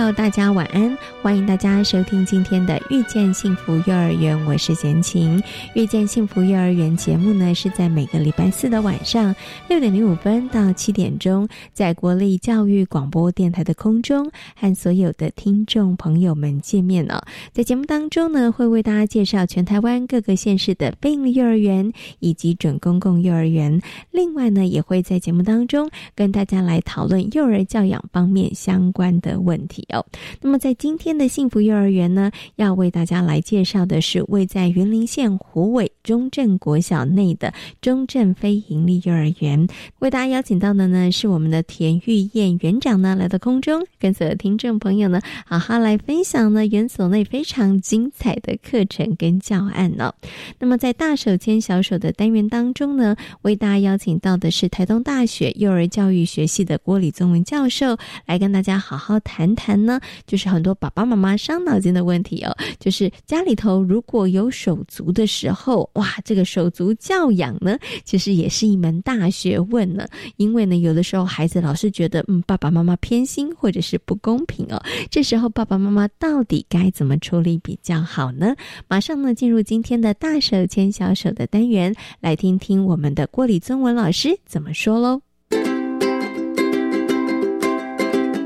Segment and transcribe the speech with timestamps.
[0.00, 0.96] 友，大家晚安！
[1.22, 5.38] 欢迎大家收听今天的《遇见幸福幼儿园》，我是贤琴。
[5.74, 9.34] 《遇见幸福幼儿园》节目呢，是在每个礼拜四的晚上
[9.68, 17.22] 六点零五分到七点钟，在国立教育广播电台的空中和所有的听众朋友们见面了。
[17.52, 23.78] 在节目当中呢，会为大家介绍全台湾各个县市的非营利幼儿园以及准公共幼儿园。
[24.10, 29.60] 另外呢，也会在节目当中跟大家来讨论幼儿教养方面相关的问。
[29.68, 30.04] 题哦，
[30.40, 39.68] 那么在今天的幸福幼儿园呢，要为大家来介绍的是位在云林县虎尾中正国小内的中正非营利幼儿园。
[39.98, 50.12] 为大家邀请到的呢是我们的田玉燕园长呢来到空中，跟所有听众朋友呢好好来分享呢园所内非常精彩的课程跟教案呢。
[50.58, 59.50] 那么在大手牵小手的单元当中呢，为大家邀请到的是台东大学幼儿教育学系的郭李宗文教授，来跟大家好好谈。
[59.60, 62.56] 谈呢，就是很多宝宝爸妈妈伤脑筋的问题哦。
[62.78, 70.06] 就是家里头如果有手足的时候，哇，这个手足教养呢，其实也是一门大学问呢。
[70.36, 74.82] 因为呢，有的时候孩子老是觉得，嗯，爸爸妈妈偏心或者是不公平哦。
[75.10, 78.54] 这时候爸爸妈妈到底该怎么处理比较好呢？
[78.88, 85.20] 马上呢，进入今天的大手牵小手的单元，来听听我们的郭李宗文老师怎么说喽。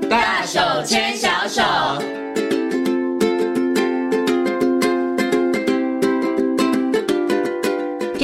[0.09, 1.63] 大手牵小手。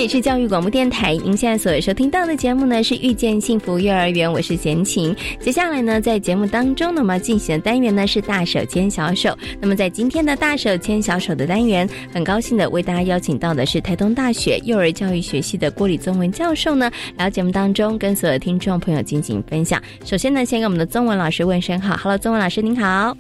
[0.01, 5.15] 这里是教育广播电台，您现在所收听到的节目呢是遇见幸福幼儿园，我是贤琴。
[5.41, 9.37] 接下来呢，在节目当中呢，我们进行的单元呢是大手牵小手。
[9.61, 19.79] 那么在今天的大手牵小手的单元，很高兴的为大家邀请到的是台东大学幼儿教育学系的郭李宗文教授呢，来到节目当中跟所有听众朋友进行分享。
[20.07, 23.15] 首先呢，先给我们的宗文老师问声好，Hello，宗文老师您好。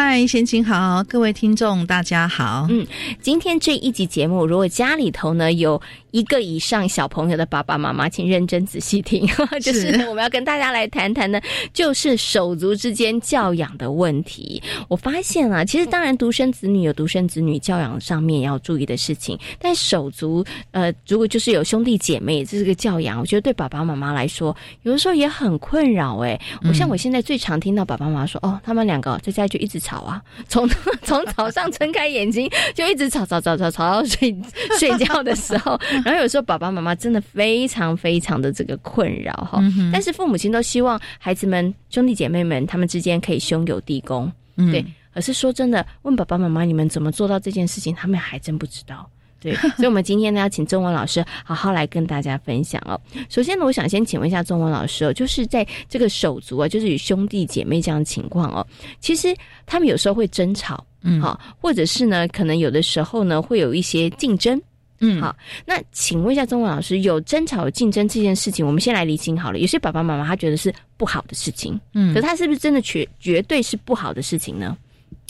[0.00, 2.68] 嗨，贤琴好，各位听众大家好。
[2.70, 2.86] 嗯，
[3.20, 5.82] 今天这一集节目，如果家里头呢有。
[6.10, 9.28] 一个以上小朋友的爸爸妈妈，请认真仔细听，
[9.60, 11.38] 就是我们要跟大家来谈谈呢，
[11.74, 14.60] 就是手足之间教养的问题。
[14.88, 26.16] 我发现啊，其实当然独生子女有独生子女教养上面要注意的事情，但手足呃，如果就是有兄弟姐妹，这是个教养，我觉得对爸爸妈妈来说，有的时候也很困扰。
[26.20, 30.68] 哎，我像我现在最常听到爸爸妈妈说，哦，他们两个在家就一直吵啊，从
[31.02, 34.36] 从早上睁开眼睛就一直吵吵吵吵吵到睡
[34.78, 35.78] 睡觉的时候。
[36.04, 39.62] 然后有时候爸爸妈妈真的非常非常的这个困扰哈，
[39.92, 44.84] 但是父母亲都希望孩子们兄弟姐妹们他们之间可以兄友弟恭，对。
[45.14, 49.08] 可是说真的，问爸爸妈妈你们怎么做到这件事情，他们还真不知道。
[49.40, 53.00] 对，所以我们今天呢要请中文老师好好来跟大家分享哦。
[53.28, 58.66] 首先呢，我想先请问一下中文老师哦，就是在这个手足啊，就是与兄弟姐妹这样的情况哦，
[59.00, 59.34] 其实
[59.66, 64.60] 他们有时候会争吵，嗯，好，或者是呢，可能有的时候呢会有一些竞争。
[65.00, 69.60] 嗯，好，那请问一下中文老师，有争吵、竞争这件事情，我们先来理清好了。
[69.60, 74.76] 有些爸爸妈妈他觉得是不好的事情，嗯，可他是不是真的绝绝对是不好的事情呢？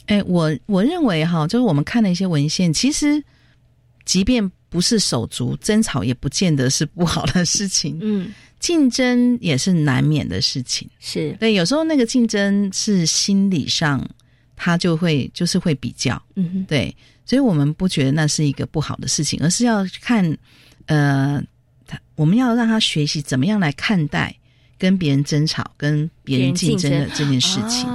[0.06, 3.22] 哎，我我认为哈，就是我们看了一些文献，其实
[4.08, 7.98] 即便不是手足争吵，也不见得是不好的事情。
[8.00, 11.52] 嗯，竞争也是难免的事情，是对。
[11.52, 14.02] 有时候那个竞争是心理上，
[14.56, 16.96] 他就会就是会比较，嗯哼，对。
[17.26, 20.24] 所以我们不觉得那是一个不好的事情，而是要看，
[20.86, 21.38] 呃，
[21.86, 24.34] 他我们要让他学习怎么样来看待
[24.78, 27.86] 跟别人争吵、跟别人竞争的这件事情。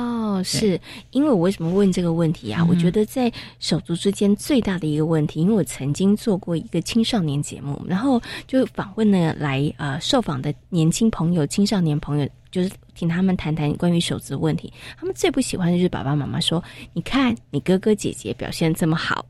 [0.43, 0.79] 哦，是
[1.11, 2.65] 因为我为什么问这个问题啊？
[2.69, 12.29] 我觉得在手足之间最大的一个问题，因为我曾经做过一个青少年节目，然后就访问了来呃受访的年轻朋友、青少年朋友。
[12.53, 16.63] 就是听他们谈谈关于手足问题，他们最不喜欢的就是爸爸妈妈说
[16.93, 19.25] ：“你看你哥哥姐姐表现这么好，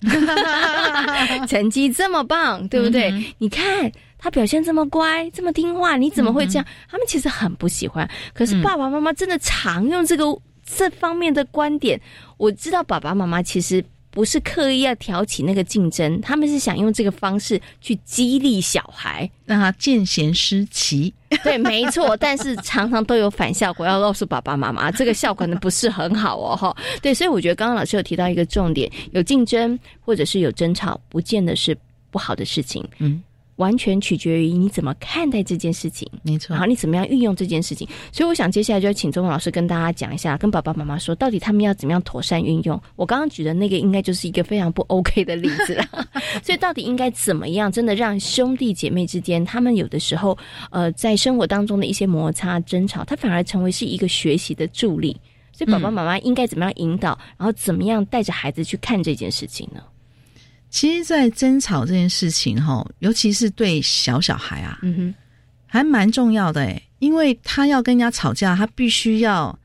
[1.47, 3.13] 成绩这么棒，对不对？
[3.37, 8.05] 你看他表现这么乖，这么听话，你怎么会这样？”他们其实很不喜欢。
[8.33, 10.25] 可是爸爸妈妈真的常用这个
[10.75, 11.99] 这方面的观点。
[12.37, 21.13] 我知道爸爸妈妈其实不是刻意要挑起那个竞争，他们是想用这个方式去激励小孩，让他见贤思齐。
[21.43, 26.75] 对，没错，但是常常都有反效果，要告诉爸爸妈妈，这个效果呢不是很好哦，哈。
[27.01, 31.75] 对，所以我觉得刚刚老师有提到一个重点，有竞争或者是有争吵，不见得是
[32.11, 32.87] 不好的事情。
[32.99, 33.23] 嗯。
[33.57, 36.55] 完全取决于你怎么看待这件事情，没错。
[36.55, 37.87] 好，你怎么样运用这件事情？
[38.11, 42.81] 所以我想接下来就要请钟老师跟大家讲一下，跟爸爸妈妈说，到底他们要怎么样妥善运用。
[42.95, 45.85] 我刚刚举的那个应该就是一个非常不 OK 的例子了。
[46.41, 50.37] 所以到底应该怎么样，真的让兄弟姐妹之间，他们有的时候，
[50.71, 55.15] 呃，在生活当中的一些摩擦、争吵，它反而成为是一个学习的助力。
[55.51, 59.81] 所以爸爸妈妈应该怎么样引导，然后怎么样带着孩子去看这件事情呢？
[60.73, 65.15] 其实，在争吵这件事情，哈，尤其是对小小孩啊，嗯哼，
[65.67, 69.57] 还蛮重要的诶，因为他要跟人家吵架，他必须要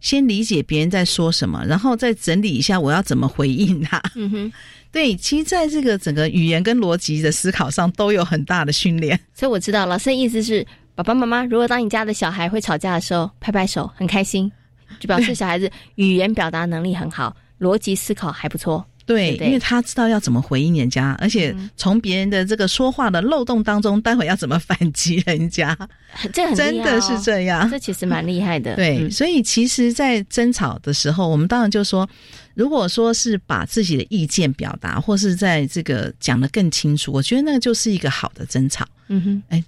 [0.00, 4.02] 先理解别人在说什么，然后再整理一下我要怎么回应他。
[4.16, 4.52] 嗯哼，
[4.90, 9.18] 对，其实在这个整个语言跟逻辑的思考上都有很大的训练。
[9.32, 10.66] 所以我知道老师的意思是，
[10.96, 14.50] 爸爸妈妈如果当你家的小孩会吵架的时候，拍拍手，很开心，
[14.98, 18.84] 就表示小孩子语言表达能力很好，逻辑思考还不错。
[19.06, 25.78] 对，因为他知道要怎么回应人家，而且从别人的这个说话的漏洞当中，待会要怎么反击人家，
[26.34, 28.74] 这很真的是这样，这其实蛮厉害的。
[28.74, 32.08] 对，所以其实，在争吵的时候，我们当然就说，
[32.54, 38.84] 如果说是把自己的意见表达，或是在这个讲的更清楚，我觉得那就是一个好的争吵。
[39.06, 39.64] 嗯哼，哎，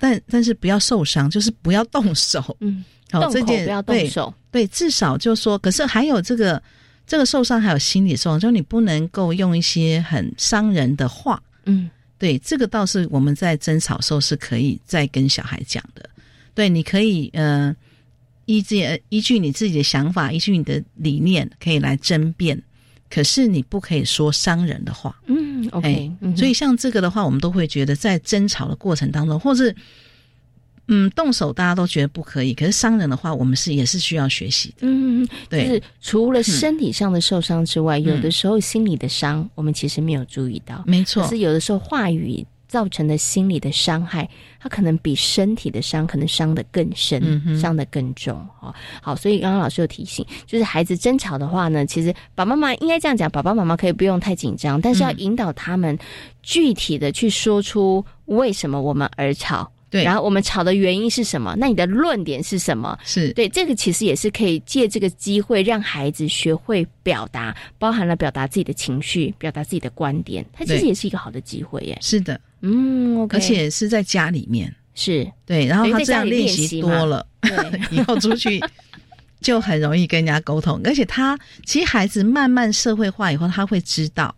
[0.00, 2.56] 但但是不要受伤，就是不要动手。
[2.60, 2.82] 嗯，
[3.12, 4.32] 好，这口不要动手。
[4.50, 6.62] 对，至少就说，可是还有这个。
[7.08, 11.42] 这个受伤还有心理受伤，就你不能够用一些很伤人的话。
[11.64, 11.88] 嗯，
[12.18, 16.08] 对，这个倒是我们在争吵时候是可以再跟小孩讲的。
[16.54, 17.74] 对，你可以呃
[18.44, 22.62] 依据依据你自己的想法，依据你的理念，可以来争辩。
[23.10, 25.18] 可是你不可以说伤人的话。
[25.26, 26.12] 嗯，OK。
[26.36, 29.74] 所以像这个的话，我们都会觉得在争吵的过程当中，或是。
[30.88, 34.76] 嗯，动手大家都觉得不可以，可是伤人的话，我们是也是需要学习的。
[34.80, 40.82] 嗯，对，就是除了身体上的受伤之外，有的时候心理的伤，我们其实没有注意到。
[40.86, 44.28] 没错，可是有的时候话语造成的心理的伤害，
[44.60, 48.34] 它可能比身体的伤可能伤得更深，伤得更重。
[48.60, 55.98] 哦，好，所以刚刚老师有提醒，就是孩子争吵的话呢，其实爸爸妈妈应该这样讲，爸爸妈妈可以不用太紧张，但是要引导他们
[56.42, 59.70] 具体的去说出为什么我们而吵。
[59.90, 61.54] 对，然后我们吵的原因是什么？
[61.56, 62.98] 那你的论点是什么？
[63.04, 71.96] 是对这个其实也是可以借这个机会让孩子学会表达，包含了表达自己的情绪，表达自己的观点，它其实也是一个好的机会耶。
[72.02, 77.26] 是的，嗯，而且是在家里面，是对，然后他这样练习多了，
[77.90, 78.62] 以后出去
[79.40, 84.34] 就很容易跟人家沟通，而且他其实孩子慢慢社会化以后，他会知道，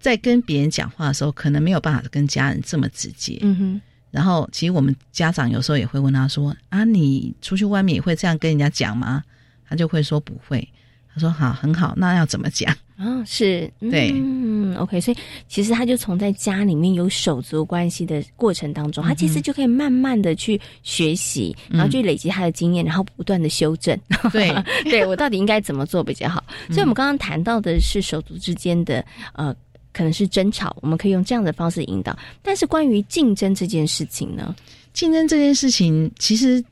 [0.00, 3.36] 在跟别人讲话的时候，可能没有办法跟家人这么直接。
[3.42, 3.80] 嗯哼。
[4.10, 9.22] 然后，其实我们家长有时候也会问他说：“啊，你出去外面也会这样跟人家讲吗？”
[9.68, 10.66] 他就会说：“不会。”
[11.14, 15.00] 他说：“好，很好，那要怎么讲？”啊，是对，嗯，OK。
[15.00, 15.16] 所以
[15.48, 23.98] 其实他就从在家里面有手足关系的过程当中，他其实就可以慢慢的去学习，然后去累积他的经验，然后不断的修正。
[24.32, 24.52] 对，
[24.90, 26.44] 对我到底应该怎么做比较好？
[26.68, 29.54] 所以我们刚刚谈到的是手足之间的呃。
[29.92, 32.16] 可能是争吵，我们可以用这样的方式引导。
[32.42, 34.54] 但是关于竞争这件事情呢？
[34.92, 36.62] 竞争这件事情，其实，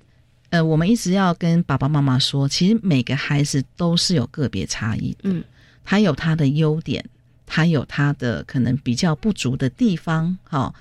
[0.50, 5.18] 呃，我们一直要跟爸爸妈妈说，其实每个孩子都是有个别差异的。
[5.22, 5.42] 嗯，
[5.84, 7.04] 他有他的优点，
[7.46, 10.36] 他有他的可能比较不足的地方。
[10.42, 10.74] 好，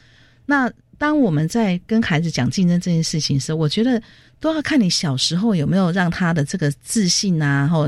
[0.47, 4.01] 那当我们在跟孩子讲竞争这件事情时，我觉得
[4.39, 7.87] 都要看你小时候有没有让他的这个自信啊，或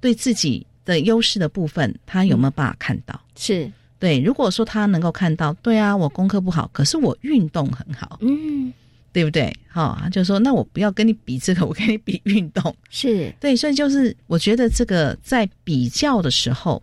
[0.00, 3.20] 对自己的优势的部分，他有没有办法看到？
[3.34, 3.68] 是。
[4.04, 8.70] 对，如果说他能够看到，对啊，我功课不好，可是我运动很好，嗯，
[9.14, 9.50] 对不对？
[9.66, 16.82] 好，就说那我不要跟你比这个，我跟你比运动， 是对，所以就是我觉得这个在比较的时候，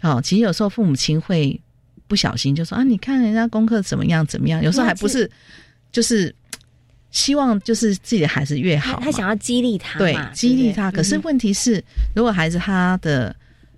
[0.00, 1.60] 好，其实有时候父母亲会
[2.08, 5.30] 不小心就说啊，你看人家功课怎么样怎么样，有时候还不是
[5.92, 6.34] 就是
[7.12, 10.90] 希望就是自己的孩子越好，他想要激励他，对，激励他。
[10.90, 11.80] 可是问题是，
[12.12, 13.36] 如果孩子他的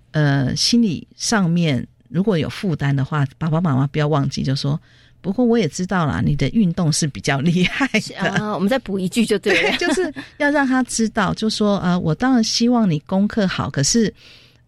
[0.09, 1.87] 呃心理上面。
[2.13, 4.79] 如果有负担的话，爸爸妈妈不要忘记，就说。
[5.19, 8.15] 不过我也知道啦，你的运动是比较厉害的。
[8.17, 14.13] 啊，我们再补一句就对了， 就是要让他知道，就说呃，我当然希望你功课好，可是，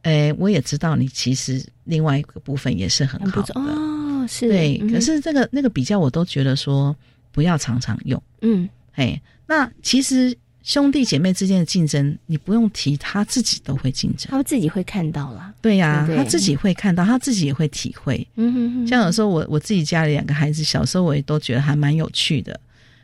[0.04, 3.54] 诶，我也知道你其实另外一个部分也是很好的。
[3.60, 4.78] 哦，是对。
[4.90, 6.96] 可是这个那个比较，我都觉得说
[7.34, 8.24] 不要常常用。
[8.42, 10.34] 嗯，哎，那其实
[10.66, 15.54] 兄弟姐妹之间的竞争，你不用提，他自己都会竞争，他自己会看到了。
[15.62, 18.28] 对呀，他自己会看到，他自己也会体会。
[18.36, 18.88] 嗯哼哼。
[18.88, 22.60] 像有时候我我自己家里两个孩子，小时候我也都觉得还蛮有趣的。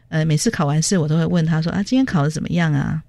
[0.10, 3.02] 呃，每次考完试，我都会问他说：“啊，今天考的怎么样啊？”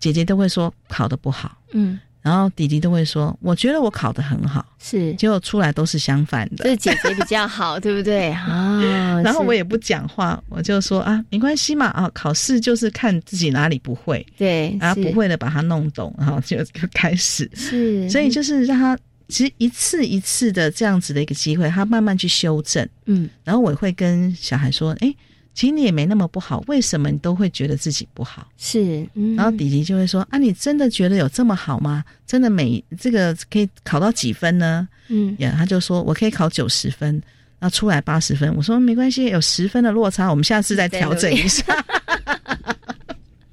[0.00, 1.56] 姐姐都会说考的不好。
[1.70, 1.98] 嗯。
[2.22, 6.64] 然后弟弟都会说：“我觉得我考得很好。”是，结果出来都是相反的。
[6.68, 9.20] 是姐姐比较好，对不对 啊？
[9.22, 17.50] 然后我也不讲话，我就说啊，没关系嘛啊，考试就是看自己哪里不会，对，然后不会的把它弄懂，然后就就开始。
[17.54, 18.96] 是，所以就是让他
[19.28, 22.88] 其实一次一次的这样子的一个机会，他慢慢去修正。
[23.06, 25.14] 嗯，然后我会跟小孩说：“哎。”
[25.54, 28.48] 其实你也没那么不好，为什么你都会觉得自己不好？
[28.56, 29.06] 是，
[29.36, 32.02] 然后弟弟就会说：“啊，你真的觉得有这么好吗？
[32.26, 37.12] 真的每这个可以考到几分呢？”嗯，呀，他就说：“我可以考九十分，
[37.58, 41.64] 然后出来八十分。”我说：“没关系，有十分的落差，我们下次再调整一下。”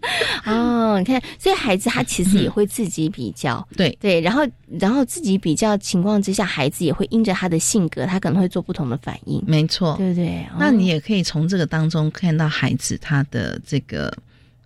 [0.46, 4.48] 哦，你看，所以孩子他其实也会自己比较， 对对，然后
[4.80, 10.46] 然后自己比较情况之下，孩子也会因着他的性格，他可能会做不同的反应，没错，对不对？
[10.58, 14.16] 那你也可以从这个当中看到孩子他的这个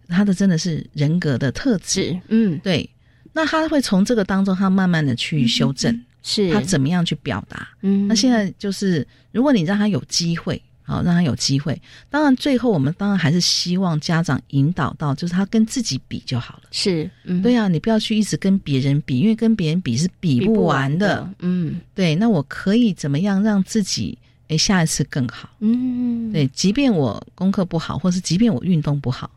[0.08, 2.90] 他的真的是人格的特质，嗯，对。
[3.36, 8.08] 那他会从这个当中，他慢慢的去修正，是他怎么样去表达，嗯。
[8.08, 10.62] 那现在就是，如果你让他有机会。
[10.86, 11.82] 好，让他有机会。
[12.10, 16.64] 当然，最后我们当然还是希望家长引导到，就是他跟自己比就好了。
[16.72, 17.10] 是，
[17.42, 21.28] 对啊，你不要去一直跟别人比，因为跟别人比是比不完的。
[21.40, 22.14] 嗯，对。
[22.16, 24.18] 那我可以怎么样让自己
[24.50, 25.50] 诶下一次更好？
[25.60, 26.46] 嗯，对。
[26.48, 29.32] 即便我功课不好，或是即便我运动不好，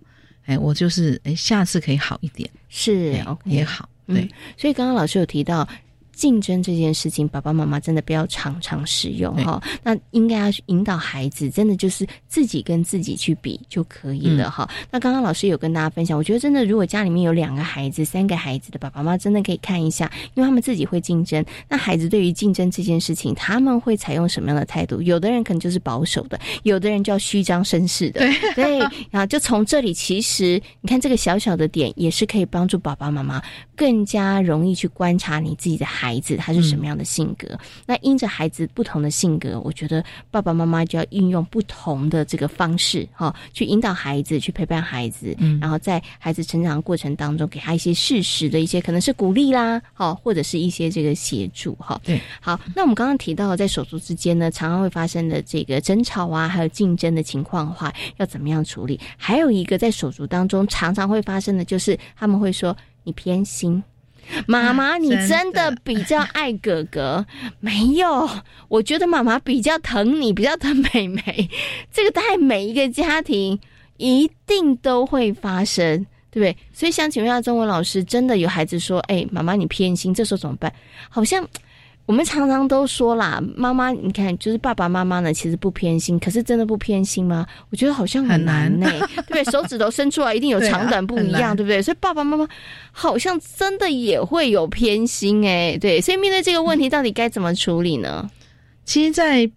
[0.46, 3.12] 哎，我就是诶下次可以好一点，是
[3.44, 3.88] 也好。
[4.06, 4.28] 对。
[4.56, 5.66] 所以刚刚老师有提到。
[6.16, 9.62] 竞争这件事情，爸爸妈妈真的不要常常使用哈。
[9.82, 14.66] 那应该要去引导孩子，真的就是自己跟自己去比就可以了哈。
[14.90, 21.44] 那刚刚老师有跟大家分享，我觉得真的，如果家里面有两个孩子、三个孩子的爸爸妈妈，真的可以看一下，因为他们自己会竞争。
[21.68, 25.02] 那孩子对于竞争这件事情，他们会采用什么样的态度？
[25.02, 28.20] 有的人可能就是保守的，有的人就要虚张声势的。
[28.54, 28.78] 对，
[29.12, 33.42] 然后就从这里，其实你看这个小小的点，也是可以帮助爸爸妈妈
[33.76, 36.05] 更加容易去观察你自己的孩。
[36.06, 37.58] 孩子他是什么样的性格？
[37.84, 52.00] 那因着孩子不同的性格，我觉得爸爸妈妈就要运用不同的这个方式哈，去引导孩子，去陪伴孩子，嗯，然后在孩子成长过程当中，给他一些事实的一些可能是鼓励啦，好，或者是一些这个协助哈。
[52.04, 59.00] 对，好，那我们刚刚提到在手足之间呢，常常会发生的这个争吵啊，还有竞争的情况的话，要怎么样处理？
[59.16, 63.82] 还有一个在手足当中常常会发生的就是他们会说你偏心。
[64.46, 67.24] 妈妈， 你真的比较爱哥哥？
[67.60, 68.28] 没有，
[68.68, 71.50] 我觉得妈妈比较疼你，比较疼妹妹。
[71.92, 73.58] 这个在每一个家庭
[73.96, 76.56] 一定都会发生，对不对？
[76.72, 80.72] 所以想请问一下中文老师，真的有孩子说：“哎，妈妈你偏心，这时候怎么办？”
[81.08, 81.46] 好像。
[82.06, 87.44] 我们常常都说啦，妈妈，你看，就是爸爸妈妈呢，其实不偏心，可是真的不偏心吗？
[87.70, 89.44] 我觉得好像很难呢，对不对？
[89.50, 91.82] 手指头伸出来一定有长短不一样，对不对？
[91.82, 92.46] 所以爸爸妈妈
[92.92, 98.30] 好像真的也会有偏心哎，对，所以面对这个问题，到底该怎么处理呢？
[98.84, 99.50] 其实，在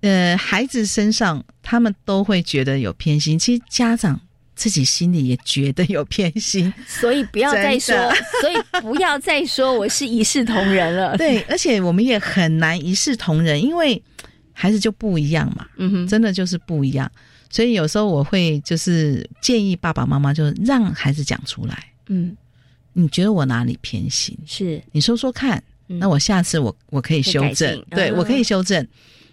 [0.00, 4.20] 呃孩子身上，他们都会觉得有偏心，其实家长。
[4.58, 7.94] 自己心里也觉得有偏心， 所以不要再说，
[8.42, 11.14] 所以不要再说我是一视同仁了。
[11.16, 14.02] 对，而且我们也很难一视同仁，因为
[14.52, 15.64] 孩子就不一样嘛。
[15.76, 17.08] 嗯哼，真的就是不一样。
[17.48, 21.84] 所以有时候我会就是建议爸爸妈妈，就是让孩子讲出来。
[22.08, 22.36] 嗯，
[22.92, 24.36] 你觉得我哪里偏心？
[24.44, 27.80] 是你说说看，那我下次我我可以修正。
[27.90, 28.84] 对我可以修正。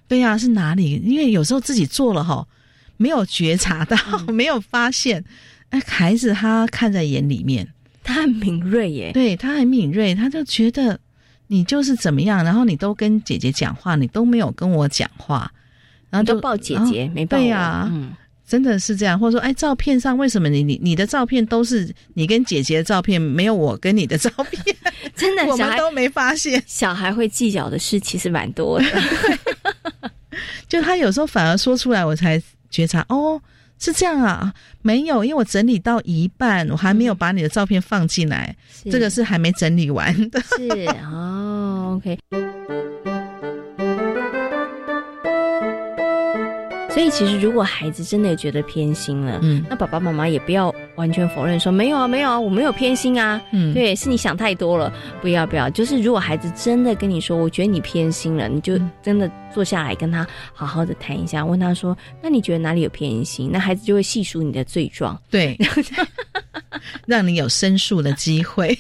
[0.08, 1.02] 对呀，是哪里？
[1.04, 2.48] 因为有时候自己做了哈。
[2.98, 3.98] 没有觉察到，
[4.32, 5.24] 没有发现，
[5.70, 7.68] 哎，孩子他看在眼里面，
[8.04, 11.00] 他很敏锐耶，对他很敏锐，他就觉得
[11.48, 15.52] 你就是怎么样，然后你都跟姐姐讲话，你都没有跟我讲话，
[16.10, 18.14] 然后就抱姐姐，没抱对呀，嗯，
[18.48, 24.76] 真的是这样，或者说，哎，照片上为什么你你你的照片都是你跟姐姐的照片，没有我跟你的照片？
[25.16, 28.86] 真的， 我们都没发现，小孩会计较的事其实蛮多的，
[30.68, 32.42] 就他有时候反而说出来，我才。
[32.76, 33.42] 觉察哦，
[33.80, 38.54] 是这样啊，没有，因为我整理到一半，我还没有把你的照片放进来，
[38.92, 40.42] 这个是还没整理完的。
[40.42, 40.68] 是
[41.06, 43.15] 哦，OK。
[46.96, 55.70] 所以其实，如果孩子真的觉得偏心了，嗯，那爸爸妈妈也不要完全否认说没有啊，没有啊，我没有偏心啊，嗯，对，是你想太多了，不要不要。
[55.70, 63.50] 就是如果孩子真的跟你说，我觉得你偏心了，你就真的坐下来跟他好好的谈一下，问他说，那你觉得哪里有偏心？
[63.52, 65.58] 那孩子就会细数你的罪状，对。
[67.06, 68.78] 让你有申诉的机会。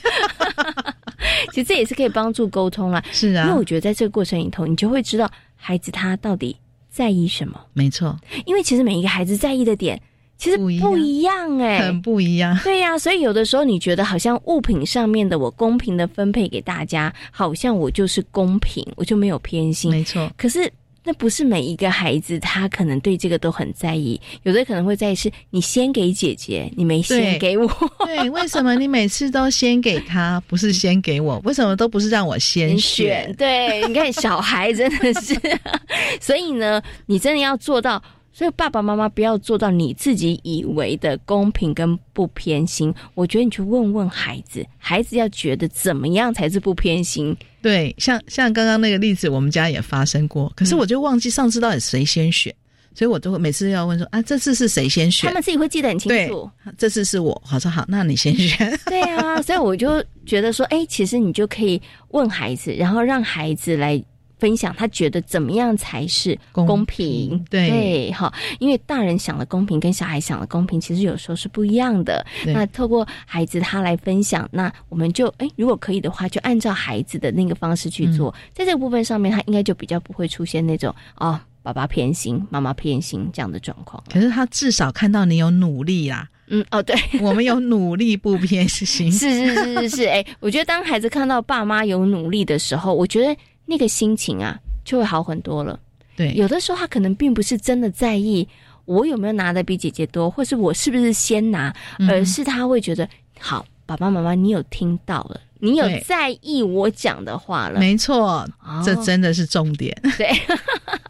[1.51, 3.03] 其实这也是可以帮助沟通啦。
[3.12, 6.55] 是啊，因为我觉得在这个过程里头，你就会知道孩子他到底
[6.96, 7.60] 在意什么。
[7.74, 10.02] 没错，因为其实每一个孩子在意的点
[10.38, 12.58] 其实不一样哎，很不一样。
[12.64, 19.92] 对呀，所以有的时候你觉得好像物品上面的我公平的分配给大家，好像我就是公平，我就没有偏心。
[19.92, 20.72] 没错，可是。
[21.06, 24.20] 那不是每一个孩子，他可能对这个都很在意。
[24.42, 27.72] 有的可能会在意是，你先给姐姐，你没先给我。
[28.06, 31.40] 对，为什么你每次都先给他，不是先给我？
[31.46, 33.34] 为什么都不是让我先选？
[33.38, 35.40] 对，你看小孩真的是，
[36.20, 38.02] 所以呢，你真的要做到。
[38.34, 42.94] 所以爸爸妈妈不要做到你自己以为的公平跟不偏心。
[43.14, 47.34] 我觉得你去问问孩子，孩子要觉得怎么样才是不偏心。
[47.65, 50.53] 对，像像刚刚那个例子，我们家也发生过。
[50.55, 52.53] 可是我就忘记上次到底谁先选，
[52.93, 55.27] 所以我都会每次要问说啊，这次是谁先选？
[55.27, 56.48] 他们自己会记得很清楚。
[56.77, 58.79] 这次是我，我说好，那你先选。
[58.86, 64.00] 对啊，所以我就觉得说，哎，其实你就可以问孩子，然后让孩子来。
[64.38, 67.44] 分享他觉得怎么样才是公平？
[67.50, 72.25] 对，哈，因为大人想的公平跟小孩想的公平，其实有时候是不一样的。
[72.46, 84.04] 那透过孩子他来分享，那我们就哎，如果可以的话，就按照孩子的那个方式去做，在这个部分上面，他应该就比较不会出现那种哦，爸爸偏心、妈妈偏心这样的状况。
[84.12, 86.27] 可是他至少看到你有努力啦。
[86.48, 89.10] 嗯，哦，对，我们有努力不偏心。
[89.12, 93.36] 是是是是是，哎，我觉得当孩子看到爸妈有努力的时候，我觉得。
[93.65, 95.79] 那个心情啊，就会好很多了。
[96.15, 98.48] 对，有的时候他可能并不是真的在意
[98.86, 101.75] 我有没有拿的比姐姐多，或是我是不是先拿，
[102.07, 107.79] 而是他会觉得，好，爸爸妈妈，你有听到了，你有在意我讲的话了。
[107.79, 108.48] 没错，
[108.86, 109.93] 这真的是重点。
[110.17, 110.29] 对，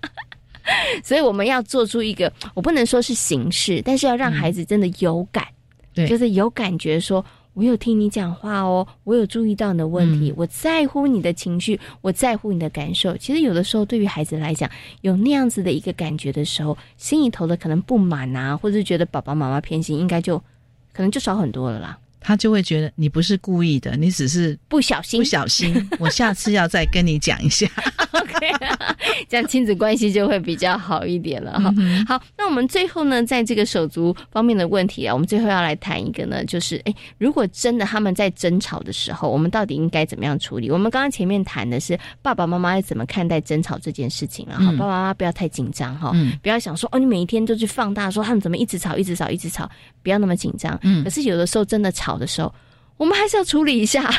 [1.04, 5.46] 所以我们要做出一个，我不能说是形式，但是要让孩子真的有感，
[5.94, 7.24] 对，就是有感觉说。
[7.56, 13.16] 我有听你讲话哦，我有注意到你的问题，我在乎你的情绪，我在乎你的感受。
[13.16, 14.70] 其实有的时候，对于孩子来讲，
[15.02, 20.38] 有那样子的一个感觉的时候，心里头的可能不满啊，或者是觉得爸爸妈妈偏心，应该就
[20.92, 21.98] 可能就少很多了啦。
[22.26, 25.20] 他就会觉得你不是故意的，你只是不小心。
[25.20, 27.68] 不小心， 我下次要再跟你讲一下。
[28.14, 28.50] OK，
[29.30, 31.72] 这样亲子关系就会比较好一点了哈。
[32.08, 40.72] 好，那我们最后呢，在这个手足方面的问题啊，我们最后要来谈一个呢，就是哎，如果真的他们在争吵的时候，我们到底应该怎么样处理？
[40.72, 44.72] 我们刚刚前面谈的是爸爸妈妈怎么看待争吵这件事情了哈。
[44.72, 46.12] 爸爸妈妈不要太紧张哈，
[46.42, 49.70] 不要想说哦，你每一天都去放大说他们怎么一直吵，一直吵，一直吵，
[50.02, 50.76] 不要那么紧张。
[50.82, 52.15] 嗯，可是有的时候真的吵。
[52.18, 52.54] 的时候，
[52.98, 54.10] 我们还是要处理一下，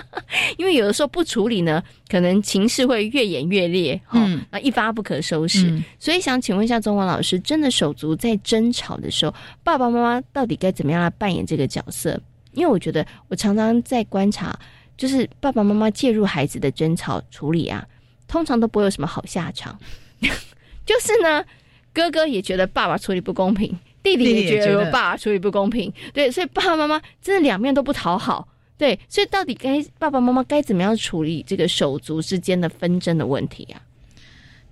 [0.58, 5.82] 因为有的时候不处理呢，可能情势会越演越烈，嗯，那一发不可收拾。
[5.98, 9.34] 所以想请问一下中文老师，真的手足在争吵的时候，
[9.64, 12.20] 爸爸妈妈到底该怎么样来扮演这个角色？
[12.52, 14.58] 因为我觉得我常常在观察，
[14.96, 17.86] 就是爸爸妈妈介入孩子的争吵处理啊，
[18.26, 19.78] 通常都不会有什么好下场。
[20.84, 21.44] 就是呢，
[21.92, 23.78] 哥哥也觉得爸爸处理不公平。
[24.16, 33.82] 弟弟也觉得爸爸处理不公平，对，所以爸爸妈妈真的两面都不讨好，对，所以到底该爸爸妈妈该怎么样处理这个手足之间的纷争的问题啊？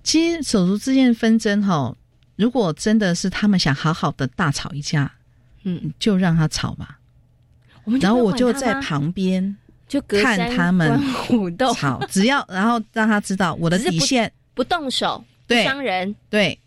[0.03, 1.95] 其实手足之间的纷争哈，
[2.35, 5.11] 如果真的是他们想好好的大吵一架，
[5.63, 6.99] 嗯，就让他吵吧，
[8.01, 9.55] 然后我就在旁边
[9.87, 15.63] 就看他们互动吵，只要然后让他知道我的底线，不动手，对。
[15.63, 16.57] 伤人，对。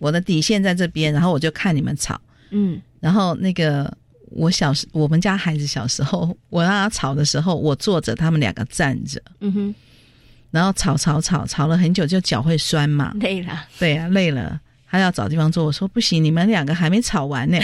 [0.00, 3.92] 我的底线在这边，然后我就看你们吵，嗯，然后那个
[4.30, 9.74] 我小时，我们家孩子小时候，我让他吵的时候，我坐着，他们两个站着，嗯哼，
[10.50, 14.58] 然后吵吵吵吵了很久，就脚会酸嘛，累了，对呀，累了，
[14.90, 17.58] 他要找地方坐，我说不行，你们两个还没吵完呢，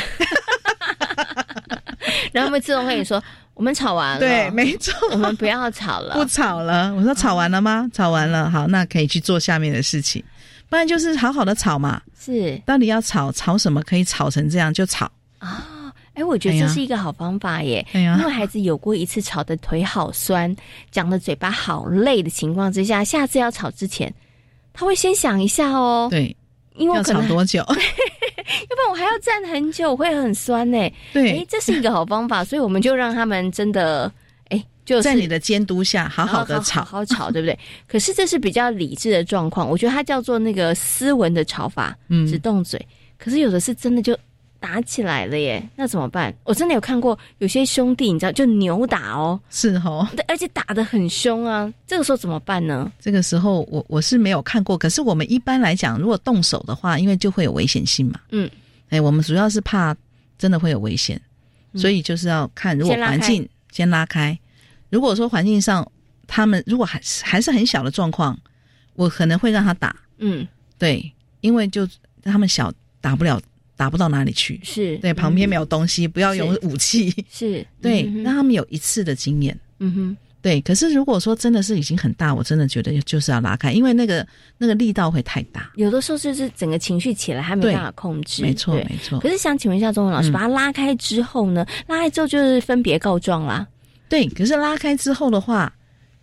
[2.32, 3.22] 然后他们自动会说，
[3.54, 7.88] 我们吵完了，对，没错，我们不要吵了，不吵了，我说吵完了吗？
[7.94, 10.22] 吵完了，好，那可以去做下面的事情。
[10.68, 13.80] 不然就是好好的吵嘛，是到底要吵吵什么？
[13.82, 15.92] 可以吵成这样就吵啊！
[16.14, 17.86] 哎，我觉得这是一个好方法耶。
[17.92, 20.54] 因为孩子有过一次吵的腿好酸，
[20.90, 24.12] 讲的嘴巴好累的情况之下，下次要吵之前，
[24.72, 26.08] 他会先想一下哦。
[26.10, 26.34] 对，
[26.74, 27.60] 因为要吵多久？
[27.68, 30.78] 要不然我还要站很久，会很酸呢。
[31.12, 34.10] 对，哎，这是一个好方法，所以我们就让他们真的。
[34.86, 37.58] 就在你的监督下，好好的吵，好好吵， 对不对？
[37.86, 42.80] 可是这是比较理智的状况，我觉得它叫做那个斯文的吵法，嗯，只动嘴。
[43.18, 44.16] 可是有的是真的就
[44.60, 46.32] 打起来了耶，那怎么办？
[46.44, 51.72] 我真的有看过有些兄弟，你知道，就扭打哦，是哦，对而且打的很凶啊。
[51.86, 52.90] 这个时候怎么办呢？
[53.00, 58.48] 这个时候我我是没有看过，可是我们一般来讲，如果动手的话，因为就会有危险性嘛，嗯，
[58.90, 59.96] 哎，我们主要是怕
[60.38, 61.20] 真的会有危险。
[61.74, 64.38] 所以就是要看如果环境先拉开。
[64.90, 65.86] 如果说环境上
[66.26, 68.38] 他们如果还还是很小的状况，
[68.94, 69.94] 我可能会让他打。
[70.18, 70.46] 嗯，
[70.78, 71.86] 对，因为就
[72.22, 73.40] 他们小打不了，
[73.76, 74.60] 打不到哪里去。
[74.64, 77.12] 是对，旁边没有东西，不要有武器。
[77.30, 79.58] 是 对，让他们有一次的经验。
[79.78, 80.16] 嗯哼。
[80.42, 84.24] 对，可是如果说真的是已经很大，我真的觉得就是要拉开，因为那个
[84.58, 85.72] 那个力道会太大。
[85.74, 89.18] 有的时候就是整个情绪起来还没办法控制，没错没错。
[89.18, 91.66] 可是想请问一下钟文老师，把它拉开之后呢？
[91.88, 93.66] 拉开之后就是分别告状啦。
[94.08, 95.72] 对，可是拉开之后的话，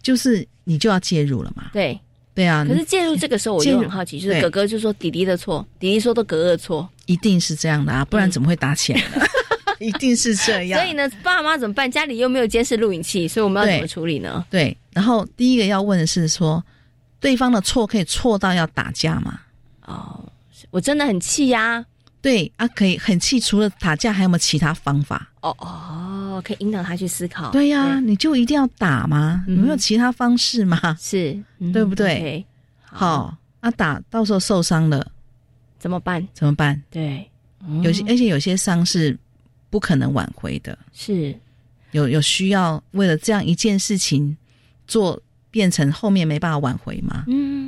[0.01, 1.69] 就是你就要介入了嘛。
[1.73, 1.99] 对
[2.33, 2.65] 对啊。
[2.67, 9.25] 可是介入这个时候，我就很好奇，就是哥哥就说弟弟的错，弟弟说都哥哥的错，一定是这样的啊，不然怎么会打起来呢？
[9.79, 11.91] 一定是这样，所以呢，爸妈怎么办？
[11.91, 14.45] 家里又没有监视录影器，所以我们要怎么处理呢？
[14.49, 16.63] 对，然后第一个要问的是说，
[17.19, 19.39] 对方的错可以错到要打架吗？
[19.85, 20.23] 哦，
[20.71, 21.85] 我真的很气呀。
[22.23, 23.39] 对啊，可以很气。
[23.39, 25.29] 除了打架，还有没有其他方法？
[25.41, 27.51] 哦哦，可以引导他去思考。
[27.51, 29.43] 对呀，你就一定要打吗？
[29.47, 30.97] 有没有其他方式吗？
[30.99, 31.37] 是，
[31.71, 32.43] 对不对？
[32.81, 35.05] 好，那打到时候受伤了
[35.77, 36.27] 怎么办？
[36.33, 36.81] 怎么办？
[36.89, 37.29] 对，
[37.83, 39.15] 有些而且有些伤是。
[39.69, 41.35] 不可能挽回的，是
[41.93, 44.37] 有有需要为了这样一件事情
[44.85, 47.23] 做变成后面没办法挽回吗？
[47.27, 47.62] 嗯，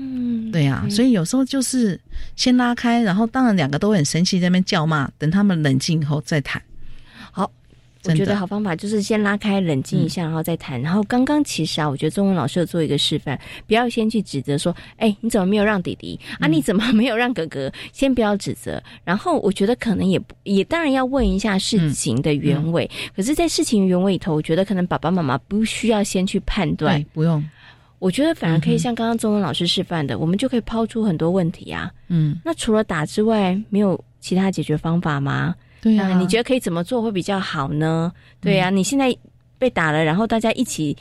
[0.55, 1.99] 对呀，所以有时候就是
[2.37, 6.61] 先拉开，然后当然两个都很生气，在那边叫骂，等他们冷静以后再谈。
[7.29, 7.51] 好
[8.05, 10.81] 我觉得好方法就是先拉开，冷静一下，然后再谈。
[10.81, 13.37] 然后刚刚其实啊，我觉得中文老师有做一个示范，
[13.67, 16.47] 不要先去指责说：“哎，你怎么没有让弟弟啊？
[16.47, 18.81] 你怎么没有让哥哥？”先不要指责。
[19.03, 22.89] 然后我觉得可能也也当然要问一下事情的原委。
[23.13, 27.43] 可是，在事情原委里头，我觉得可能爸爸妈妈不需要先去判断，不用。
[27.99, 31.91] 我觉得反而可以像刚刚中文老师示范的，我们就可以抛出很多问题啊。
[32.07, 35.55] 嗯，那除了打之外，没有其他解决方法吗？
[35.81, 38.11] 对啊，你觉得可以怎么做会比较好呢？
[38.41, 39.15] 对呀，你现在
[39.57, 40.95] 被打了，然后大家一起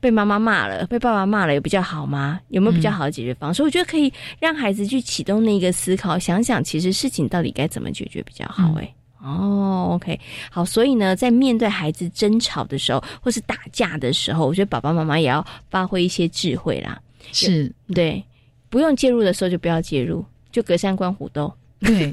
[0.00, 2.40] 被妈妈骂了，被爸爸骂了，有比较好吗？
[2.48, 3.62] 有没有比较好的解决方式？
[3.62, 8.74] 我觉得可以让孩子去启动那个思考，想想其实事情到底该怎么解决比较好。
[8.78, 10.18] 哎，哦，OK，
[10.50, 17.00] 好，所以呢，在面对孩子争吵的时候，或是打架的时候，我觉得爸爸妈妈也要发挥一些智慧啦。
[17.32, 18.24] 是对，
[18.68, 21.52] 不用介入的时候就不要介入，就隔山观虎斗。
[21.80, 22.12] 对，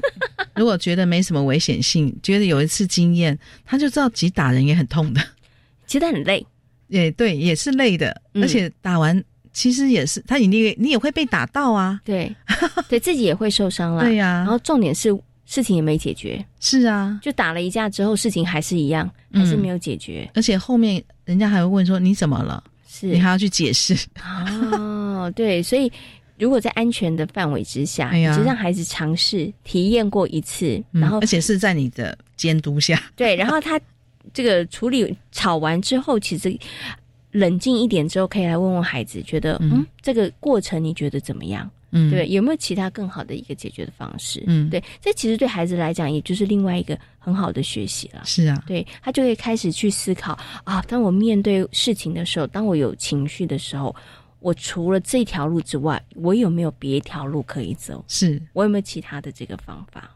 [0.54, 5.20] 如果觉得没什么危险性，觉得有一次经验，他就知道，其实打人也很痛的，
[5.86, 6.46] 其实很累，
[6.88, 10.46] 也对，也是累的，而且打完其实也是，他你
[10.78, 12.34] 你也会被打到啊，对，
[12.88, 14.38] 对自己也会受伤了， 对呀。
[14.38, 15.10] 然后重点是
[15.48, 23.06] 事情也没解决，是啊，就打了一架之后，事情还是一样，还是没有解决，而且后面人家还会问说你怎么了，是。
[23.06, 23.96] 你还要去解释。
[24.22, 25.90] 哦，对，所以。
[26.40, 33.80] 如果在安全的范围之下，就让孩子尝试体验过一次，然后而且是在你的监督下， 对，然后他
[34.32, 36.56] 这个处理吵完之后，其实
[37.32, 41.68] 冷静一点之后，可以来问问孩子，觉得嗯，这个过程你觉得怎么样？
[41.90, 44.42] 嗯，对，有没有其他更好的一个解决的方式？
[44.46, 48.22] 嗯，对，这其实对孩子来讲，也就是另外一个很好的学习了。
[48.24, 53.94] 是啊，对他就会开始去思考啊，当我面对事情的时候，当我有情绪的时候。
[54.40, 58.04] 我除了这条路之外，我有没有别条路可以走？
[58.06, 60.08] 是我有没有其他的这个方法？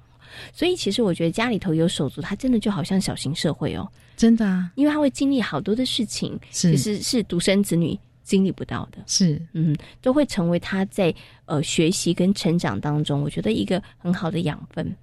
[0.52, 3.84] 所以，其实我觉得家里头有手足，他真的就好像小型社会哦，
[4.16, 14.94] 真的啊，因为他会经历好多的事情，其实是独生子女经历不到的，是嗯，都会成为他在呃学习跟成长当中，我觉得一个很好的养分。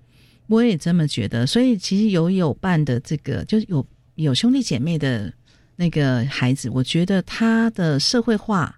[0.47, 5.31] 我也这么觉得，所以其实有有伴的这个，就是有有兄弟姐妹的
[5.75, 8.75] 那个孩子，我觉得他的社会化。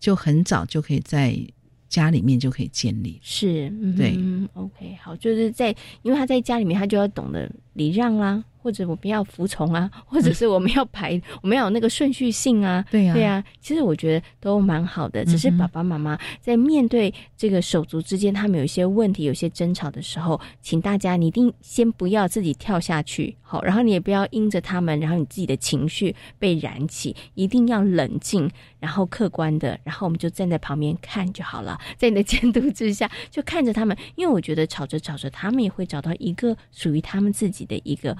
[0.00, 1.38] 就很早就可以在
[1.86, 4.18] 家里面就可以建立，是，对
[4.54, 8.42] ，OK，好，就是在，因为他在家里面，他就要懂得礼让啦。
[8.62, 13.42] 或者我们要服从啊，或者是我们要排， 我们要有那个顺序性啊，对呀，对呀。
[13.60, 38.16] 其实我觉得都蛮好的，只是爸爸妈妈在面对这个手足之间，他们有一些问题、有些争吵的时候，请大家你一定先不要自己跳下去，好，然后你也不要因着他们，然后你自己的情绪被燃起，一定要冷静，然后客观的，然后我们就站在旁边看就好了，在你的监督之下，就看着他们，因为我觉得吵着吵着，他们也会找到一个属于他们自己的一个。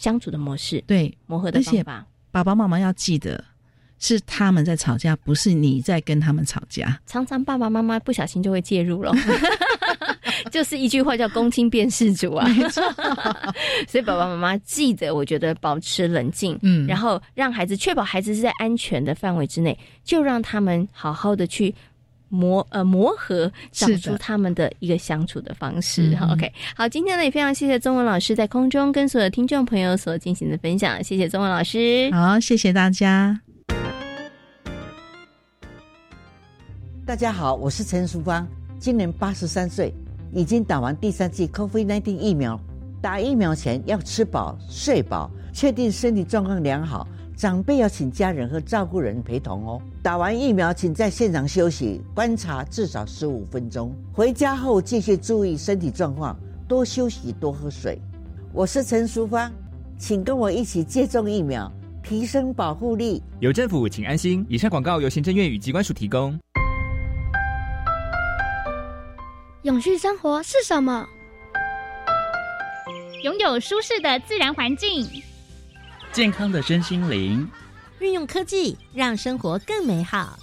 [0.00, 2.06] 相处的模式，对磨合的方法。
[2.30, 3.44] 爸爸妈妈要记得，
[3.98, 6.98] 是他们在吵架，不是你在跟他们吵架。
[7.06, 9.12] 常常爸爸妈妈不小心就会介入了，
[10.50, 12.48] 就是一句话叫“公亲变事主”啊。
[12.48, 12.82] 没错，
[13.86, 21.74] 所以爸爸妈妈记得，我觉得保持冷静，嗯，然后让孩子确保孩子是在安全的范围之内，就让他们好好的去
[22.30, 26.16] 磨呃磨合，找出他们的一个相处的方式。
[26.32, 32.08] OK，好，今天呢也非常谢谢宗文老师在空中跟所有听众朋友所进行的分享，谢谢宗文老师。
[32.12, 33.38] 好，谢谢大家。
[37.04, 38.46] 大家好，我是陈淑芳，
[38.78, 39.92] 今年八十三岁，
[40.32, 42.58] 已经打完第三剂 COVID-19 疫苗。
[43.02, 47.08] 打疫苗前要吃饱睡饱，确定身体状况良好。
[47.40, 49.80] 长辈要请家人和照顾人陪同哦。
[50.02, 53.96] 打完疫苗，请在现场休息观察至少十五分钟。
[54.12, 57.98] 回家后继续注意身体状况，多休息，多喝水。
[58.52, 59.50] 我是陈淑芳，
[59.96, 61.72] 请跟我一起接种疫苗，
[62.02, 63.22] 提升保护力。
[63.38, 64.44] 有政府，请安心。
[64.46, 66.38] 以上广告由行政院与机关署提供。
[69.62, 71.06] 永续生活是什么？
[73.24, 75.06] 拥有舒适的自然环境，
[76.12, 77.48] 健康的身心灵，
[78.00, 80.36] 运用科技让生活更美好。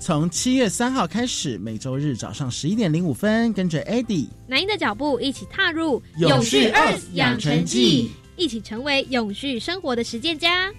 [0.00, 10.72] 从七月三号开始，每周日早上十一点零五分，跟着 Eddie 南英的脚步，一起踏入永续二养成记，一起成为永续生活的实践家。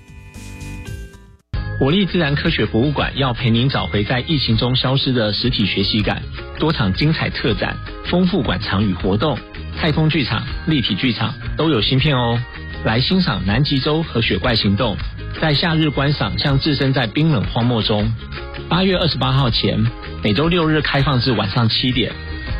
[1.78, 6.24] 国立自然科学博物馆要陪您找回在疫情中消失的实体学习感，
[6.58, 7.78] 多场精彩特展，
[8.10, 9.38] 丰富馆藏与活动，
[9.80, 12.40] 太空剧场、立体剧场都有新片哦。
[12.84, 14.96] 来欣赏南极洲和雪怪行动，
[15.42, 18.12] 在夏日观赏，像置身在冰冷荒漠中。
[18.70, 19.86] 八月二十八号前，
[20.24, 22.12] 每周六日开放至晚上七点。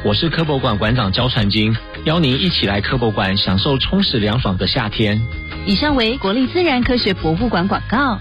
[0.04, 1.76] 我是科博馆馆长焦传金，
[2.06, 5.20] 邀您一起来科博馆享受充实凉爽的夏天。
[5.66, 8.20] 以上为国立自然科学博物馆广告。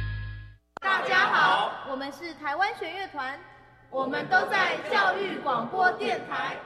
[0.81, 3.39] 大家好，我们是台湾弦乐团，
[3.91, 6.57] 我们都在教育广播电台。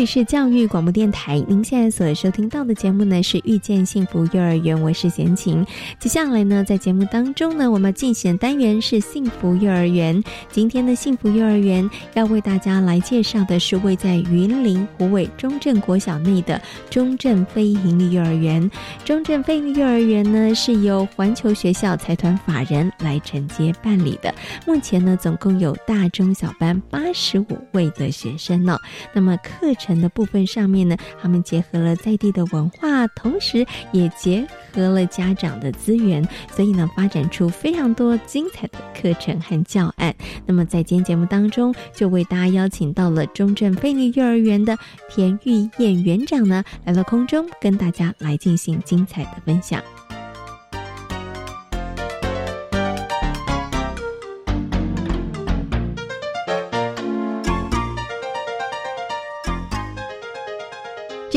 [0.00, 5.62] 里是教育广播电台，您现在所收听到的节目呢是遇见幸福幼儿园，我是贤琴。
[5.98, 10.24] 接下来呢，在节目当中呢，我们进行的单元是幸福幼儿园。
[10.50, 16.58] 今天的幸福幼儿园要为大家来介绍的是位在云林湖尾中正国小内的
[16.88, 18.70] 中正非营利幼儿园。
[19.04, 24.34] 中正非营利幼儿园呢是由环球学校财团法人来承接办理的。
[24.66, 28.78] 目前呢，总共有大中小班八十五位的学生呢。
[29.12, 36.22] 那么课程的部分上面呢，他们结合了在地的文化，同时也结合了家长的资源，
[36.54, 40.14] 所以呢，发展出非常多精彩的课程和教案。
[40.44, 44.76] 那么在今天节目当中，就为大家邀请到了中正贝利幼儿园的
[45.08, 49.82] 田玉燕园长呢，来到空中跟大家来进行精彩的分享。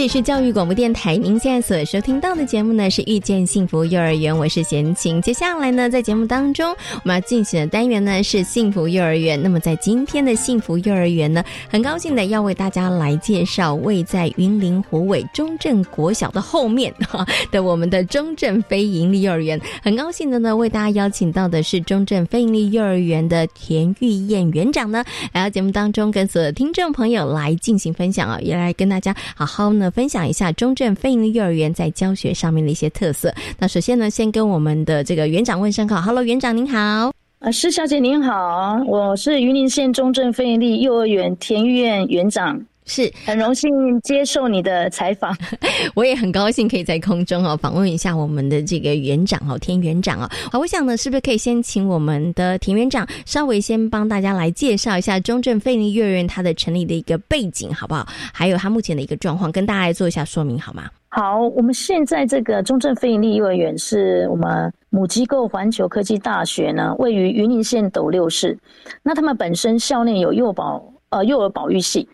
[0.03, 5.21] 里是教育广播电台，您现在所收听到的节目呢是遇见幸福幼儿园，我是贤琴。
[5.21, 9.41] 接下来呢，在节目当中我们要进行的单元呢是幸福幼儿园。
[9.41, 19.57] 那么在今天的幸福幼儿园呢，很高兴的要为大家来介绍位在云林湖尾中正国小的后面哈的我们的中正非营利幼儿园。
[19.81, 29.91] 很高兴的呢，为大家邀请到的是中正非营利幼儿园的田玉燕园长呢，来到节目当中跟所有听众朋友来进行分享啊，也来跟大家好好呢。
[29.93, 33.33] 分享一下中正非营利幼儿园在教学上面的一些特色。
[33.59, 37.13] 那首先呢，先跟我们的这个园长问声好，Hello，园长您好。
[37.39, 42.59] 啊，施小姐您好，我是云林县中正非盈利幼儿园田玉院园长。
[42.85, 43.69] 是很荣幸
[44.01, 45.35] 接受你的采访，
[45.95, 50.29] 我也很高兴可以在空中哦访问一下我们的这个园长哦田园长哦。
[50.51, 58.07] 好，我想呢，是不是可以先请我们的田园长稍微先帮大家来介绍一下中正费力幼儿园它的成立的一个背景，好不好？
[58.33, 60.89] 还有它目前的一个状况，跟大家来做一下说明，好吗？
[61.09, 68.57] 好，我们现在这个中正非营利幼儿园是我们母机构环球科技大学呢，位于云林县斗六市。
[69.03, 72.09] 那他们本身校内有幼保呃幼儿保育系。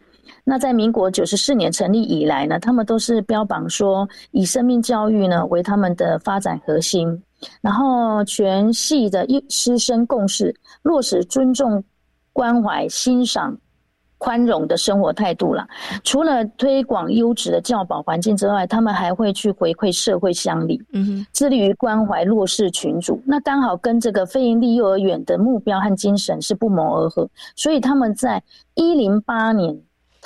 [0.50, 7.22] 那在民国九十四年成立以来呢，他们都是标榜说以生命教育呢为他们的发展核心，
[7.62, 11.84] 然后全系的师生共事，落实尊重、
[12.34, 13.56] 关怀、欣赏
[14.18, 15.68] 宽容的生活态度啦。
[16.04, 23.22] 除了推广优质的教保环境之外，他们还会去回馈社会乡里，嗯哼，致力于关怀弱势群组。
[23.24, 29.80] 那刚好跟这个非营利幼儿园的目标和精神是不谋而合，所以他们在一零八年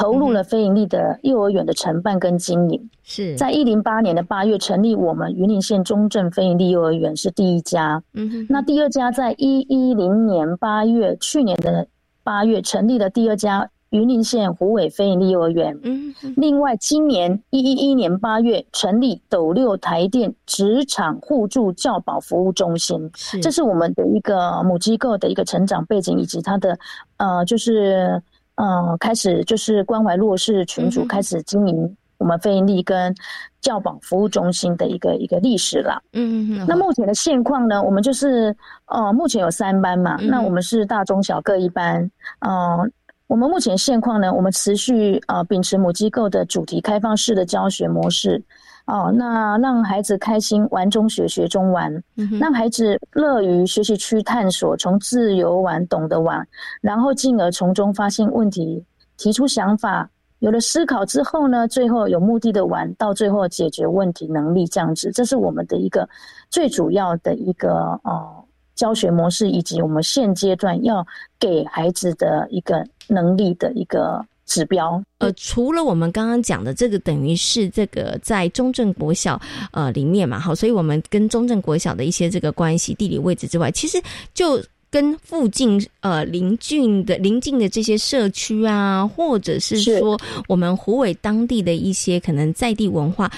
[0.03, 2.89] 投入了非盈利的幼儿园的承办跟经营。
[3.03, 11.87] 是在一零八年的八月成立我们云林县中正非盈利幼儿园是第一家，嗯哼，那第二家在一一零年八月，去年的
[12.21, 13.69] 八月成立了第二家。
[13.93, 15.79] 云林县虎尾非营利幼儿园。
[15.83, 26.75] 嗯，另外，今年一一一年八月成立斗六台电职场互助教保服务中心，这是我们的一个母机构的一个成长背景，以及它的
[27.17, 28.19] 呃，就是
[28.55, 33.13] 呃，开始就是关怀弱势群主，开始经营我们非营利跟
[33.61, 36.01] 教保服务中心的一个一个历史了。
[36.13, 36.65] 嗯嗯。
[36.67, 37.81] 那目前的现况呢？
[37.81, 42.91] 我们就是呃，目前有三班嘛，那我们是大中小各一班，嗯。
[43.27, 48.39] 我们目前现况呢，我们持续呃秉持母机构的主题开放式的教学模式，
[48.85, 52.03] 哦，那让孩子开心玩中学，学中玩，
[52.39, 56.47] 让孩子乐于学习区探索，从自由玩懂得玩，
[56.81, 58.83] 然后进而从中发现问题，
[59.17, 66.07] 提出想法，有了思考之后呢，最后有目的的玩，到最后解决问题能力这样子，这是我们的一个
[66.49, 68.43] 最主要的一个呃。
[68.75, 71.05] 教学模式以及我们现阶段要
[71.39, 75.01] 给孩子的一个能力的一个指标。
[75.17, 84.01] 呃，除了我们刚刚讲的这个，等于是这个在中正国小呃里面嘛，好，所以我们跟中正国小的一些这个关系、地理位置之外，其实
[84.33, 84.61] 就
[84.91, 93.31] 跟附近呃邻近的邻近的这些社区啊，或者是说我们湖尾当地的一些可能在地文化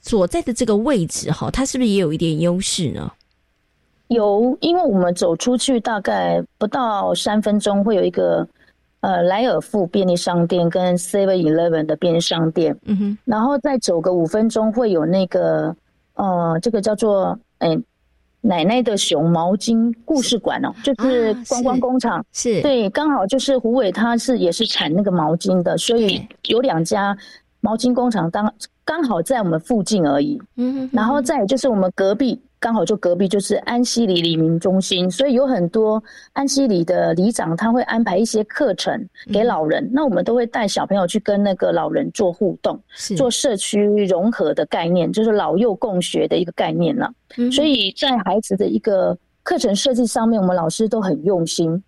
[0.00, 3.10] 所在的这个位置哈，它是不是也有一点优势呢？
[4.08, 8.46] 有，因为我们走出去大概不到三分钟，会有一个
[9.06, 15.76] 呃莱尔富便利商店跟 Seven Eleven 的便利商店，嗯哼，然后再走个五分钟，会有那个
[16.14, 17.78] 呃这个叫做哎
[18.40, 27.16] 奶奶的熊毛巾故事馆哦，就是观光工厂，是对，刚好就是胡伟他是也是产那个毛巾的，所以有两家
[27.60, 28.52] 毛巾工厂当
[28.84, 32.42] 刚好在我们附近而已，嗯哼，然后再就是我们隔壁。
[32.58, 42.80] 刚好就隔壁就是安溪里里民中心，所以有很多安溪里的里长他会安排一些课程给老人，那我们都会带小朋友去跟那个老人做互动，
[43.16, 47.10] 做社区融合的概念，就是老幼共学的一个概念了。
[47.52, 51.82] 所以在孩子的一个课程设计上面，我们老师都很用心。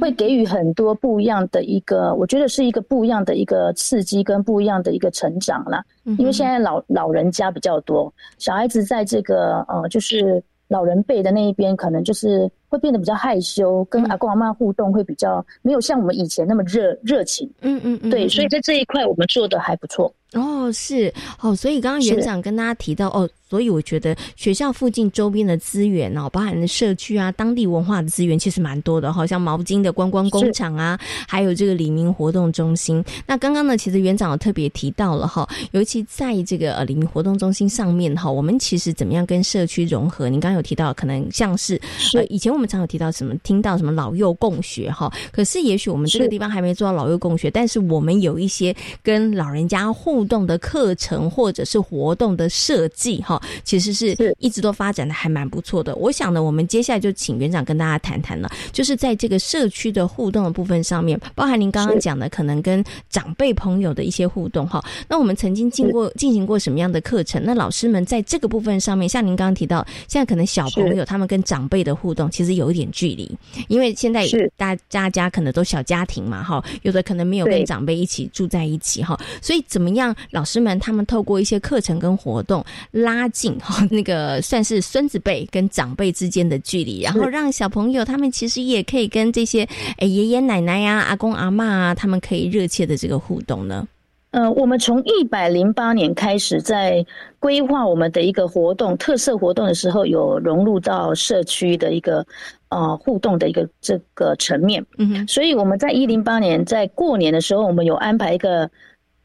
[0.00, 5.84] 会给予很多不一样的一个，我觉得是一个不一样的一个刺激跟不一样的一个成长啦。
[6.18, 17.46] 因为现在老老人家比较多，小孩子在这个呃，就是老人辈的那一边，可能就是会变得比较害羞，跟阿公阿妈互动会比较没有像我们以前那么热热情。
[17.60, 20.10] 嗯嗯嗯，对，所以在这一块我们做的还不错。
[20.32, 23.28] 哦，是哦，所以刚刚园长跟大家提到哦。
[23.52, 29.26] 所以我觉得学校附近周边的资源哦，包含的社区啊、当地文化的资源，其实蛮多的哈。
[29.26, 33.04] 像毛巾的观光工厂啊，还有这个李明活动中心。
[33.26, 40.30] 那刚刚呢，其实园长有特别提到了哈，尤其在这个呃李明活动中心上面哈，我们其实怎么样跟社区融合？
[40.30, 41.78] 您刚刚有提到，可能像是
[42.14, 45.12] 呃以前我们常有提到什么，听到什么老幼共学哈。
[45.30, 53.40] 可是也许我们这个地方还没做到老幼共学，但是我们有一些跟老人家互动的课程或者是活动的设计哈。
[53.64, 55.94] 其实是一直都发展的还蛮不错的。
[55.96, 64.82] 我想呢，我们接下来就请园长跟大家谈谈了，就是在这个社区的互动的部分上面，包含您刚刚讲的可能跟长辈朋友的一些互动哈。
[65.08, 67.42] 那我们曾经进过进行过什么样的课程？
[67.44, 73.28] 那老师们在这个部分上面，像您刚刚提到，现在可能小朋友他们跟长辈的互动其实有一点距离，
[73.66, 74.24] 因为现在
[74.56, 83.28] 大家家可能都小家庭嘛哈，有的可能没有跟长辈一起住在一起哈，所以怎么样，老师们他们透过一些课程跟活动拉。
[83.32, 93.88] 近哈， 那个算是孙子辈跟长辈之间的距离，然后让小朋友他们其实也可以跟这些诶爷爷奶奶呀、阿公阿妈啊，他们可以热切的这个互动呢。
[94.32, 97.04] 呃，我们从一百零八年开始在
[97.38, 102.26] 规划我们的一个活动特色活动的时候，有融入到社区的一个
[102.70, 104.84] 呃互动的一个这个层面。
[104.98, 108.70] 嗯哼，所以我们在一零八年在过年的时候，我们有安排一个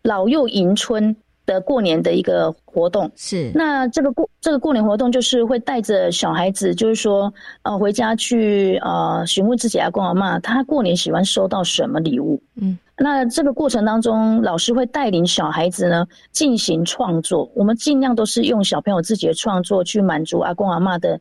[0.03, 1.15] 老幼迎春。
[1.47, 3.09] 的过年的一个活动。
[3.15, 7.33] 是，那这个过这个过年活动就是会带着小孩子，就是说
[7.63, 12.39] 呃回家去呃询问自己阿公阿妈，他过年喜欢收到什么礼物。
[12.61, 21.19] 嗯，那这个过程当中，老师会带领小孩子呢进行创作，我们尽量都是用小朋友自己的创作去满足阿公阿妈的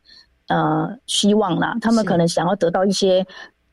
[0.49, 3.25] 呃希望啦，他们可能想要得到一些。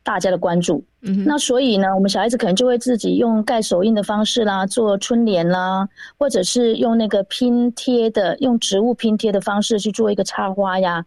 [0.03, 0.83] 大家的关注。
[1.01, 5.87] 嗯，那所以呢，我们小孩子可能就会自己用盖手印的方式啦，做春联啦，
[6.17, 11.03] 或者是用那个拼贴的，用植物拼贴的方式去做一个插花呀。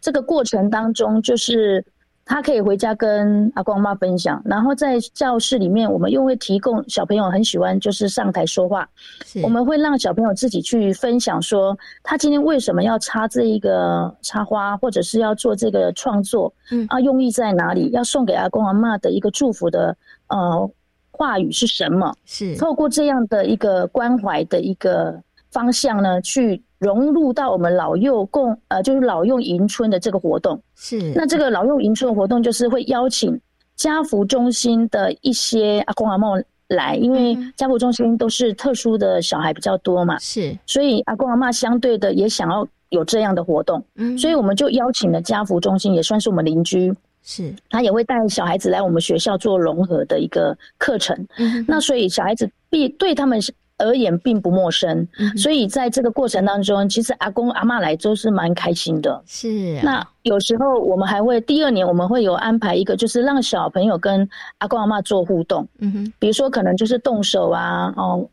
[0.00, 1.84] 这个过程当中就是。
[2.30, 8.88] 他可以回家跟阿公妈分享，然后在教室里面，我们又会提供小朋友很喜欢就是上台说话，
[9.42, 17.90] 我们会让小朋友自己去分享说他今天为什么要插这一个插花，或者是要做这个创作，嗯啊，用意在哪里？
[17.90, 19.96] 要送给阿公阿妈的一个祝福的
[20.28, 20.70] 呃
[21.10, 22.14] 话语是什么？
[22.26, 25.20] 是透过这样的一个关怀的一个
[25.50, 26.62] 方向呢去。
[26.80, 31.12] 融入到我们老幼共呃，就是老幼迎春的这个活动是。
[31.14, 33.38] 那这个老幼迎春的活动，就是会邀请
[33.76, 40.56] 家福中心的一些阿公阿嬷来，因为家福中心都是特殊的小孩比较多嘛，是。
[40.64, 44.16] 所以阿公阿嬷相对的也想要有这样的活动，嗯。
[44.16, 47.54] 所以我们就邀请了家福中心，也算是我们邻居，是。
[47.68, 51.62] 他也会带小孩子来我们学校做融合的一个课程，嗯。
[51.68, 53.38] 那所以小孩子必对他们。
[53.80, 55.06] 而言并不陌生，
[55.36, 59.22] 所以在这个过程当中，其实阿公阿妈来都是蛮开心的。
[59.26, 64.28] 是，那有时候我们还会第二年我们会有安排一个，就是让小朋友跟
[64.58, 65.66] 阿公阿妈做互动。
[65.78, 68.28] 嗯哼，比如说可能就是动手啊，哦，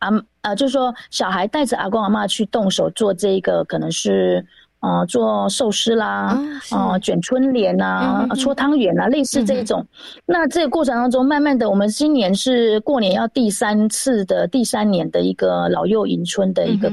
[0.00, 0.10] 阿
[0.42, 4.44] 呃，就是说小孩带着阿公阿妈去动手做这个，可能是。
[4.84, 6.38] 哦，做寿司啦，
[6.70, 9.82] 哦，卷春联啊，搓汤圆啊，类似这种。
[10.26, 16.92] 那这个过程当中，慢慢的，我们今年是过年要第三次的第三年的一个老幼迎春的一个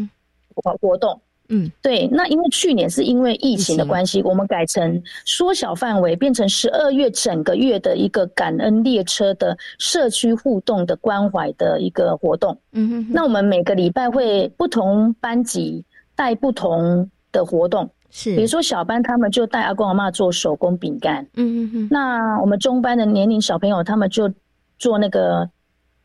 [0.56, 1.20] 活活动。
[1.50, 2.08] 嗯，对。
[2.08, 12.58] 那因为去年是因为疫情的关系，我们改成缩小范围，变成十二月整个月的一个感恩列车的社区互动的关怀的一个活动。
[12.72, 13.08] 嗯哼。
[13.10, 15.84] 那我们每个礼拜会不同班级
[16.16, 17.10] 带不同。
[17.32, 21.88] 的活动是，比如说小班他们就带阿公阿妈做手工饼干，嗯嗯嗯。
[21.90, 24.32] 那我们中班的年龄小朋友他们就
[24.78, 25.50] 做那个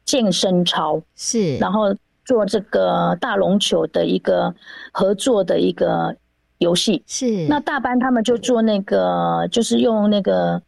[0.04, 4.54] 健身操，是，然后做这个大龙球的一个
[4.92, 6.16] 合作的一个
[6.58, 7.46] 游戏，是。
[7.48, 10.62] 那大班他们就做那个，就是用那个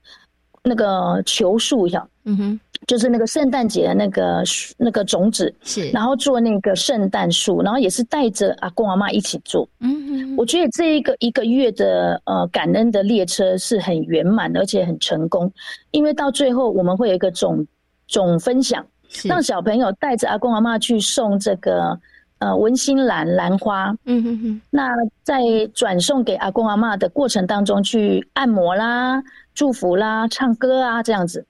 [0.65, 2.61] 那个球术一样，嗯哼。
[2.87, 4.43] 就是那个圣诞节的那个
[4.77, 9.69] 那个种子，是，然后做那个圣诞树，然后也是带着阿公阿妈一起做。
[9.81, 15.53] 嗯，嗯我觉得这一个一个月的呃感恩的列车是很圆满而且很成功，
[15.91, 17.67] 因为到最后我们会有一个总
[18.07, 18.85] 总分享，
[19.25, 21.99] 让小朋友带着阿公阿妈去送这个
[22.39, 23.95] 呃文心兰兰花。
[24.05, 24.89] 嗯哼哼，那
[25.23, 25.43] 在
[25.75, 29.23] 转送给阿公阿妈的过程当中，去按摩啦、
[29.53, 31.45] 祝福啦、唱歌啊这样子。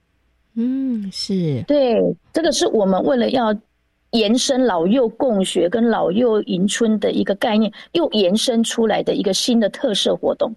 [0.61, 1.95] 嗯，是对，
[2.33, 3.55] 这个是我们为了要
[4.11, 10.53] 延伸老幼共学跟老幼迎春的一个概念，又延伸出来的一个新的特色活动。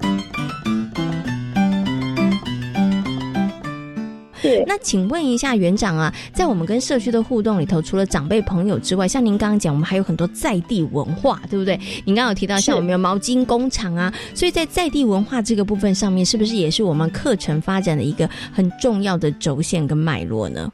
[4.67, 11.79] 那请问一下园长啊，在我们跟社区的互动里头，除了长辈朋友之外，像您刚刚讲，我们还有很多在地文化，对不对？
[12.05, 20.71] 您刚刚有提到像我们有毛巾工厂啊，所以在在地文化这个部分上面，是不是也是我们课程发展的一个很重要的轴线跟脉络呢？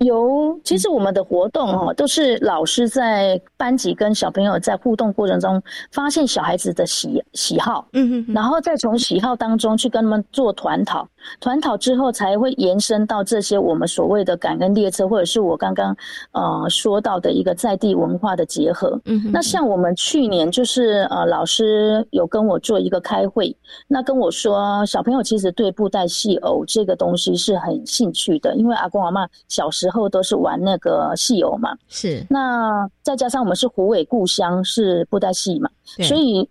[0.00, 11.08] 有，其实我们的活动哦，都是老师在班级跟小朋友在互动过程中，发现小孩子的喜喜好，嗯嗯，然后再从喜好当中去跟他们做团讨。
[11.40, 15.96] 团讨之后才会延伸到这些我们所谓的感恩列车，或者是我刚刚
[16.32, 19.00] 呃说到的一个在地文化的结合。
[19.04, 23.56] 嗯，那像我们去年就是呃老师有跟我做一个开会，
[23.86, 31.76] 那跟我说小朋友其实对布袋戏偶这个东西是很兴趣的，因为阿公阿妈小时候都是玩那个戏偶嘛。
[31.88, 32.24] 是。
[32.28, 35.70] 那再加上我们是湖尾故乡是布袋戏嘛，
[36.02, 36.48] 所以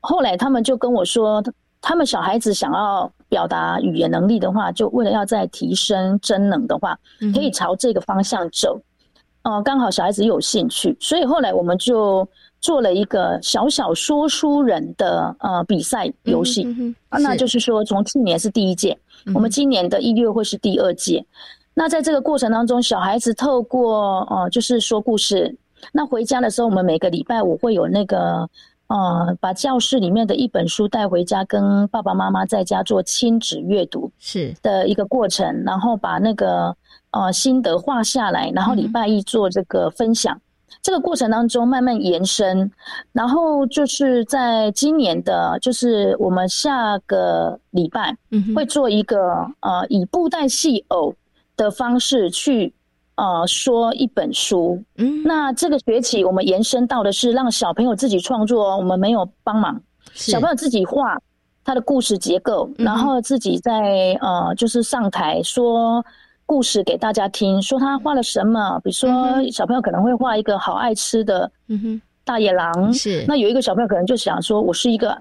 [0.00, 1.42] 后来他们就跟我说。
[1.86, 6.96] 他们小孩子想要表达语言能力的话，就为了要再提升真能的话，
[7.34, 8.80] 可以朝这个方向走。
[9.42, 12.26] 哦，刚好小孩子有兴趣，所以后来我们就
[12.60, 16.62] 做了一个小小说书人的呃比赛游戏。
[17.08, 18.96] 啊，那就是说从去年是第一届，
[19.34, 21.26] 我们今年的一月会是第二届。
[21.74, 25.56] 那在这个过程当中，小孩子透过哦，就是说故事。
[25.92, 28.48] 那回家的时候，我们每个礼拜五会有那个。
[28.86, 36.76] 呃，把教室里面的一本书带回家，跟爸爸妈妈在家做亲子阅读是的一个过程，然后把那个
[37.10, 40.38] 呃心得画下来，然后礼拜一做这个分享。
[40.82, 42.70] 这个过程当中慢慢延伸，
[43.12, 48.14] 然后就是在今年的，就是我们下个礼拜
[48.54, 51.14] 会做一个呃以布袋戏偶
[51.56, 52.74] 的方式去。
[53.16, 59.80] 呃，说一本书，嗯，那这个学期我们延伸到的是让小朋友自己创作，我们没有帮忙，
[60.12, 61.20] 小朋友自己画，
[61.64, 66.04] 他的故事结构，然后自己在呃，就是上台说
[66.44, 68.80] 故事给大家听，说他画了什么。
[68.80, 69.08] 比如说
[69.50, 71.50] 小朋友可能会画一个好爱吃的
[72.24, 73.24] 大野狼，是。
[73.28, 75.16] 那有一个小朋友可能就想说，我是一个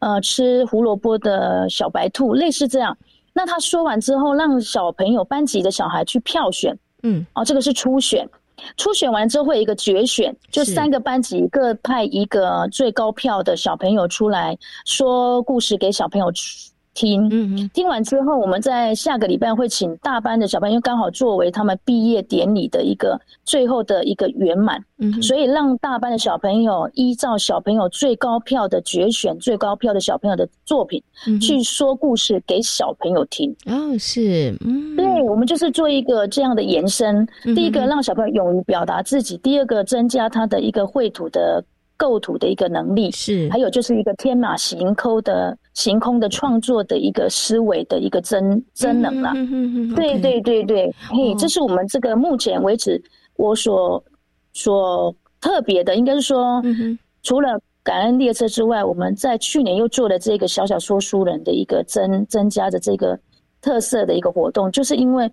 [0.00, 2.96] 呃吃胡萝卜的小白兔，类似这样。
[3.32, 8.28] 那他说完之后，让小朋友班级的小孩去票选，嗯，哦，这个是初选。
[8.76, 16.30] 初选完之后会有一个决选，就三个班级各派一个最高票的小朋友出来说故事给小朋友
[16.94, 17.28] 听。
[17.30, 24.82] 嗯听完之后，我们在下个礼拜会请大班的小朋友，刚好作为他们毕业典礼的一个最后的一个圆满。
[24.98, 31.02] 嗯，所以让大班的小朋友依照小朋友最高票的决选最高票的小朋友的作品，
[31.40, 33.50] 去说故事给小朋友听。
[33.66, 37.26] 哦，是，嗯，对，我们就是做一个这样的延伸。
[37.54, 41.64] 第一个让小朋友勇于表达自己，第二个增加他的一个绘图的
[41.96, 49.32] 构图的一个能力，是，还有就是一个天马行空的行空的创作的一个思维的一个增增能了。
[49.94, 53.02] 对对对对，嘿，这是我们这个目前为止
[53.36, 54.02] 我所。
[54.52, 56.60] 所特别的，应该是说，
[57.22, 63.16] 除了感恩列车之外，我们在去年又做了这个小小说书人的一个增增加的这个
[63.62, 65.30] 特色的一个活动，就是因为。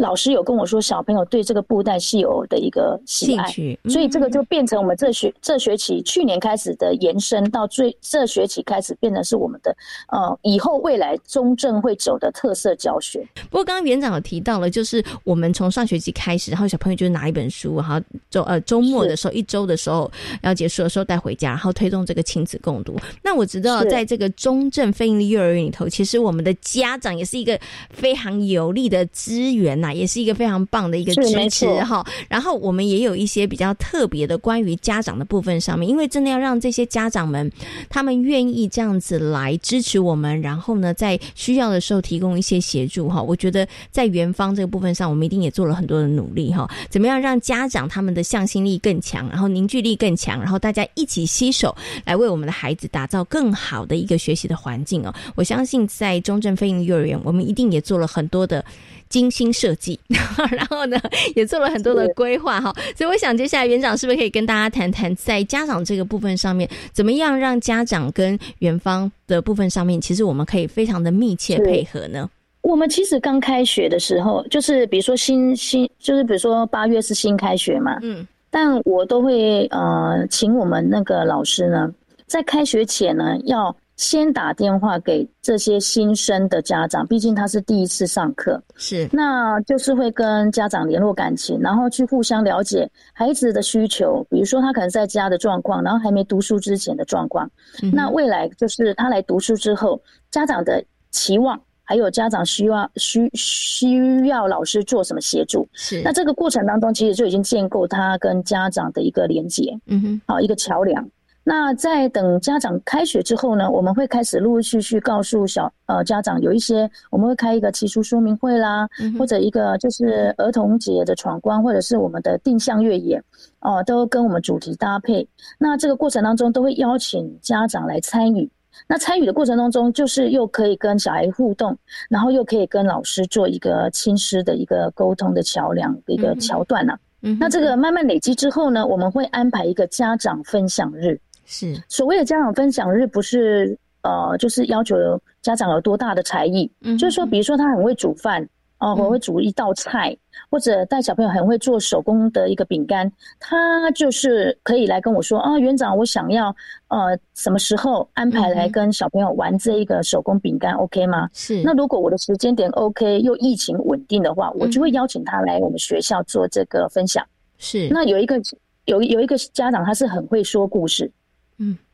[0.00, 3.46] 老师有跟我说，小朋友对这个布袋戏偶的一个喜爱，
[3.88, 9.76] 所以这个就变成我们这学这学期去年开始的延伸到最这学期开始变成是我们的
[10.08, 13.26] 呃以后未来中正会走的特色教学。
[13.50, 20.10] 不过刚刚园长有提到了，就是我们从上学期开始，然后小朋友就拿一本书，然后周呃周末的时候一周的时候
[20.42, 22.96] 要结束的时候带回家，然后推动这个亲子共读。
[23.22, 27.58] 那我知道在这个中正非营利幼儿园里头，其实我们的家长也是一个
[27.90, 29.89] 非常有力的资源呐。
[29.92, 37.50] 也是一个非常棒的一个支持哈，然后我们也有一些比较特别的关于家长的部分上面，因为真的要让这些家长们
[37.88, 43.22] 他们愿意这样子来支持我们，然后呢，在需要的时候提供一些协助哈。
[43.22, 46.70] 我觉得在园方这个部分上，我们一定也做了很多的努力哈。
[46.88, 51.74] 怎么样让家长他们的向心力更强，然后凝聚力更强，然后大家一起携手
[52.04, 55.14] 来为我们的孩子打造更好的一个学习的环境哦。
[55.34, 58.64] 我相信在中正飞鹰幼儿园，我们一定也做了很多的。
[59.10, 59.98] 精心设计，
[60.50, 60.98] 然后呢，
[61.34, 62.72] 也做了很多的规划哈。
[62.96, 72.30] 所以我想，接下来园长是不是可以跟大家谈谈，在家长这个部分上面，怎么样让家长跟园方的部分上面，其实我们可以非常的密切配合呢？
[72.62, 81.92] 我们其实刚开学的时候，就是比如说新新，就是比如说八月是新开学嘛，嗯，但我都会呃，请我们那个老师呢，
[82.26, 83.74] 在开学前呢要。
[84.00, 97.46] 先打电话给这些新生的家长，毕竟他是第一次上课，是，那就是会跟家长联络感情，然后去互相了解孩子的需求，比如说他可能在家的状况，然后还没读书之前的状况，
[97.92, 111.06] 那未来就是他来读书之后，家长的期望，还有家长需要需需要老师做什么协助，是，那这个过程当中，其实就已经建构他跟家长的一个连接，嗯哼，好一个桥梁。
[111.42, 118.86] 那在等家长开学之后呢，我们会开始陆陆续续告诉小呃家长，有一些我们会开一个奇书说明会啦，
[119.18, 123.20] 或者一个就是儿童节的闯关，或者是我们的定向越野，
[123.60, 125.26] 哦，都跟我们主题搭配。
[125.58, 128.48] 那这个过程当中都会邀请家长来参与。
[128.86, 131.76] 那参与的过程当中，就是又可以跟小孩互动，
[132.08, 136.96] 然后又可以跟老师做一个亲师的一个沟通的桥梁的一个桥段呐。
[137.22, 141.18] 嗯，那这个慢慢累积之后呢，我们会安排一个家长分享日。
[141.52, 144.96] 是所谓的家长分享日，不是呃，就是要求
[145.42, 148.48] 家长有多大的才艺，嗯，就是说，比如说他很会煮饭，
[148.78, 150.16] 哦，很会煮一道菜，
[150.48, 156.54] 或者带小朋友很会做手工的一个饼干，他就是可以来跟我说啊，园长，我想要
[156.86, 161.28] 呃，什么时候安排来跟小朋友玩这一个手工饼干，OK 吗？
[161.34, 161.60] 是。
[161.64, 167.26] 那如果我的时间点 OK，又疫情稳定的话，我就会邀请他来我们学校做这个分享。
[167.58, 167.88] 是。
[167.90, 168.40] 那有一个
[168.84, 171.10] 有有一个家长，他是很会说故事。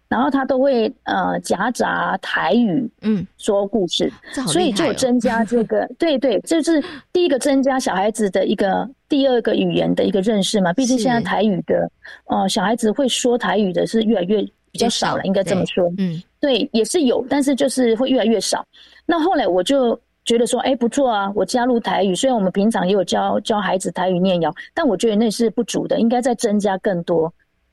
[0.09, 4.13] 嗯，然后他都会呃夹杂台语，嗯，说故事，
[4.47, 6.83] 所以就增加这个， 对对，就是
[7.13, 10.73] 第一个增加小孩子的一个第二个语言的一个认识嘛。
[10.73, 11.91] 毕竟现在台语的，
[12.27, 15.91] 呃，小孩子会说台语的是越来越比较少了，应该这么说。
[15.99, 18.65] 嗯，对，也是有，但是就是会越来越少。
[19.05, 27.33] 那后来我就觉得说，哎，不错啊，我加入台语，虽然我们平常也有教教孩子台语念谣，但我觉得那是不足的，应该再增加更多。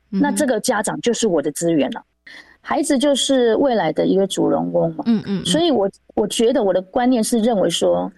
[0.10, 2.04] 那这个家长就是我的资源了，
[2.66, 5.04] 孩子就是未来的一个主人公嘛。
[5.06, 8.10] 嗯嗯，所以我我觉得我的观念是认为说，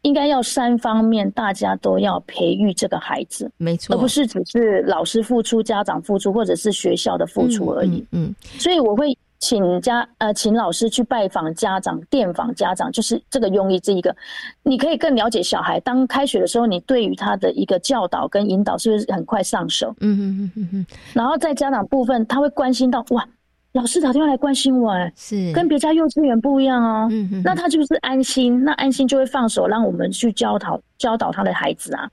[0.00, 8.02] 应该要三方面大家都要培育这个孩子，没错，而不是只是老师付出、家长付出或者是学校的付出而已。
[8.12, 13.78] 嗯，所以我会请家呃，请老师去拜访家长、电访家长，就是这个用意。
[13.78, 14.14] 这一个，
[14.62, 15.78] 你可以更了解小孩。
[15.80, 19.94] 当开学的时候，你对于他的一个教导跟引导，是不是很快上手？
[20.00, 20.86] 嗯嗯嗯嗯嗯。
[21.12, 23.26] 然后在家长部分，他会关心到哇，
[23.74, 27.08] 老师打电话来关心我，哎，是跟别家幼稚园不一样哦。
[27.10, 27.42] 嗯嗯。
[27.44, 32.08] 那他就是安心，那安心就会放手，让我们去教导教导他的孩子啊。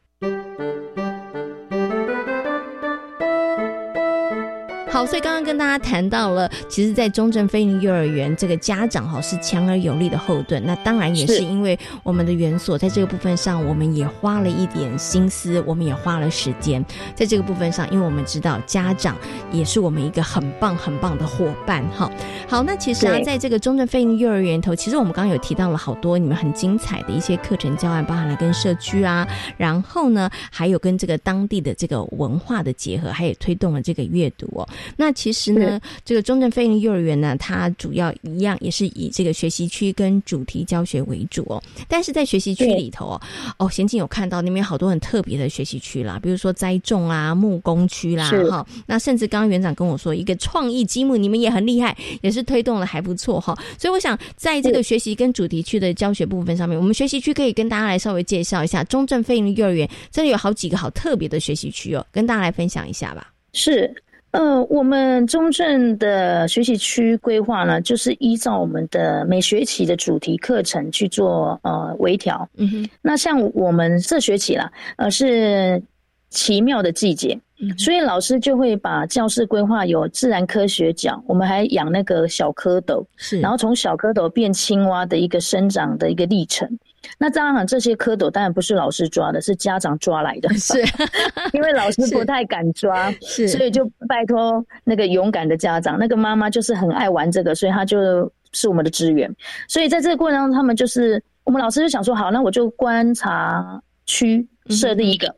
[5.02, 10.64] 好，所以刚刚跟大家谈到了，其实，在中正飞林幼儿园，这个家长哈是强而有力的后盾。
[10.64, 16.86] 那当然也是因为我们的园所在这个部分上，我们也花了一点心思，我们也花了时间
[17.16, 19.18] 在这个部分上，因为我们知道家长
[19.52, 22.08] 也是我们一个很棒很棒的伙伴哈。
[22.48, 29.28] 好，那其实啊，在这个中正飞林幼儿园头，其实我们刚刚有提到了好多你们很精彩的一些课程教案，包含了跟社区啊，
[29.58, 34.70] 然后呢，还有跟这个当地的这个文化的结合，还有推动了这个阅读哦。
[34.98, 41.62] 那其实呢，这个中正飞林幼儿园呢，它主要一样也是以这个学习区跟主题教学为主哦。
[41.88, 43.22] 但是在学习区里头哦，
[43.60, 48.66] 哦，贤静有看到那边好多很特别的学习区啦，比如说栽种啊、木工区啦，哈。
[48.86, 53.58] 那甚至刚刚园长跟我说，一个创意积木，你们也很厉害，也是推动的还不错哈。
[53.78, 63.32] 所以我想，在这个学习跟主题区的教学部分上面，我们学习区可以跟大家来稍微介绍一下中正飞林幼儿园，这里有好几个好特别的学习区哦，跟大家来分享一下吧。
[63.54, 63.94] 是。
[64.32, 72.48] 呃，我们中正的学习区规划呢，就是依照我们的每学期的主题课程去做呃微调。
[72.58, 75.82] 嗯哼，那像我们这学期啦，呃是
[76.30, 77.38] 奇妙的季节，
[77.78, 86.70] 所以老师就会把教室规划有自然科学角，我们还养那个小蝌蚪，是，然后从小蝌蚪变青蛙的一个生长的一个历程。
[87.18, 90.48] 那当然，这些蝌蚪当然不是老师抓的，是家长抓来的。
[90.54, 90.80] 是，
[91.54, 95.98] 因为老师不太敢抓，是，所以就拜托那个勇敢的家长。
[95.98, 99.34] 那个妈妈就是很爱玩这个，所以她就是我们的资源。
[99.68, 105.36] 所以在这个过程中，他们就是我们老师就想说，好，那我就观察区设立一个，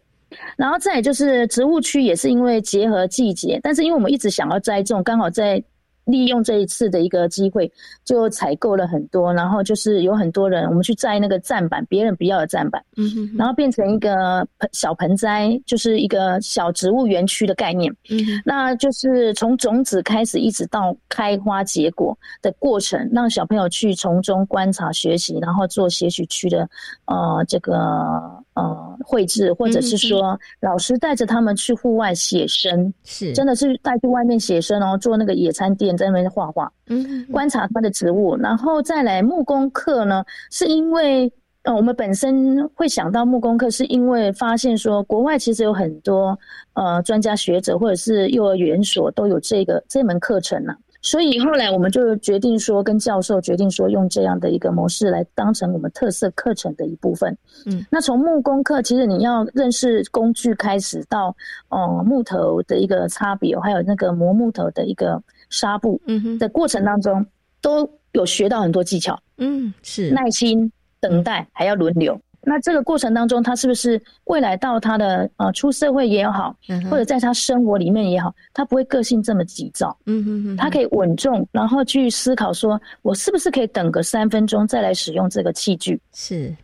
[0.58, 5.64] 然后再就是植物区，也是因为结合季节，但是因为我们一直想要栽种，刚好在。
[6.06, 7.72] 利用这一次的一个机会，
[8.04, 26.70] 就采购了很多，然后就是有很多人，我们去摘那个站板，别人不要的站板，嗯哼，然后变成一个盆小盆栽，就是一个小植物园区的概念，嗯，那就是从种子开始，一直到开花结果的过程，让小朋友去从中观察学习，然后做些许区的
[27.06, 35.96] 呃这个呃绘制，或者是说老师带着他们去户外写生，是真的是带去外面写生哦，做那个野餐垫。
[35.96, 41.32] 在那边画画，嗯，观察它的植物，然后再来木工课呢，是因为
[41.64, 46.38] 呃，我们本身会想到木工课，是因为发现说国外其实有很多
[46.74, 50.76] 呃专家学者或者是幼儿园所都有这个这门课程呢。
[51.04, 57.38] 所以后来我们就决定说，跟教授决定说，用这样的一个模式来当成我们特色课程的一部分。
[57.66, 61.36] 嗯，那从木工课，其实你要认识工具开始，到
[61.68, 67.24] 哦木头的一个差别，还有那个磨木头的一个纱布，嗯哼，的过程当中
[67.62, 69.20] 都有学到很多技巧。
[69.38, 72.18] 嗯，是耐心等待，还要轮流。
[72.46, 76.56] 那这个过程当中，他是不是未来到他的呃出社会也好，
[76.90, 86.00] 或者在他生活里面也好，他不会个性这么急躁，嗯哼哼，他可以稳重，然后去思考说，我是不是可以等个三分钟再来使用这个器具？
[86.14, 86.56] 是，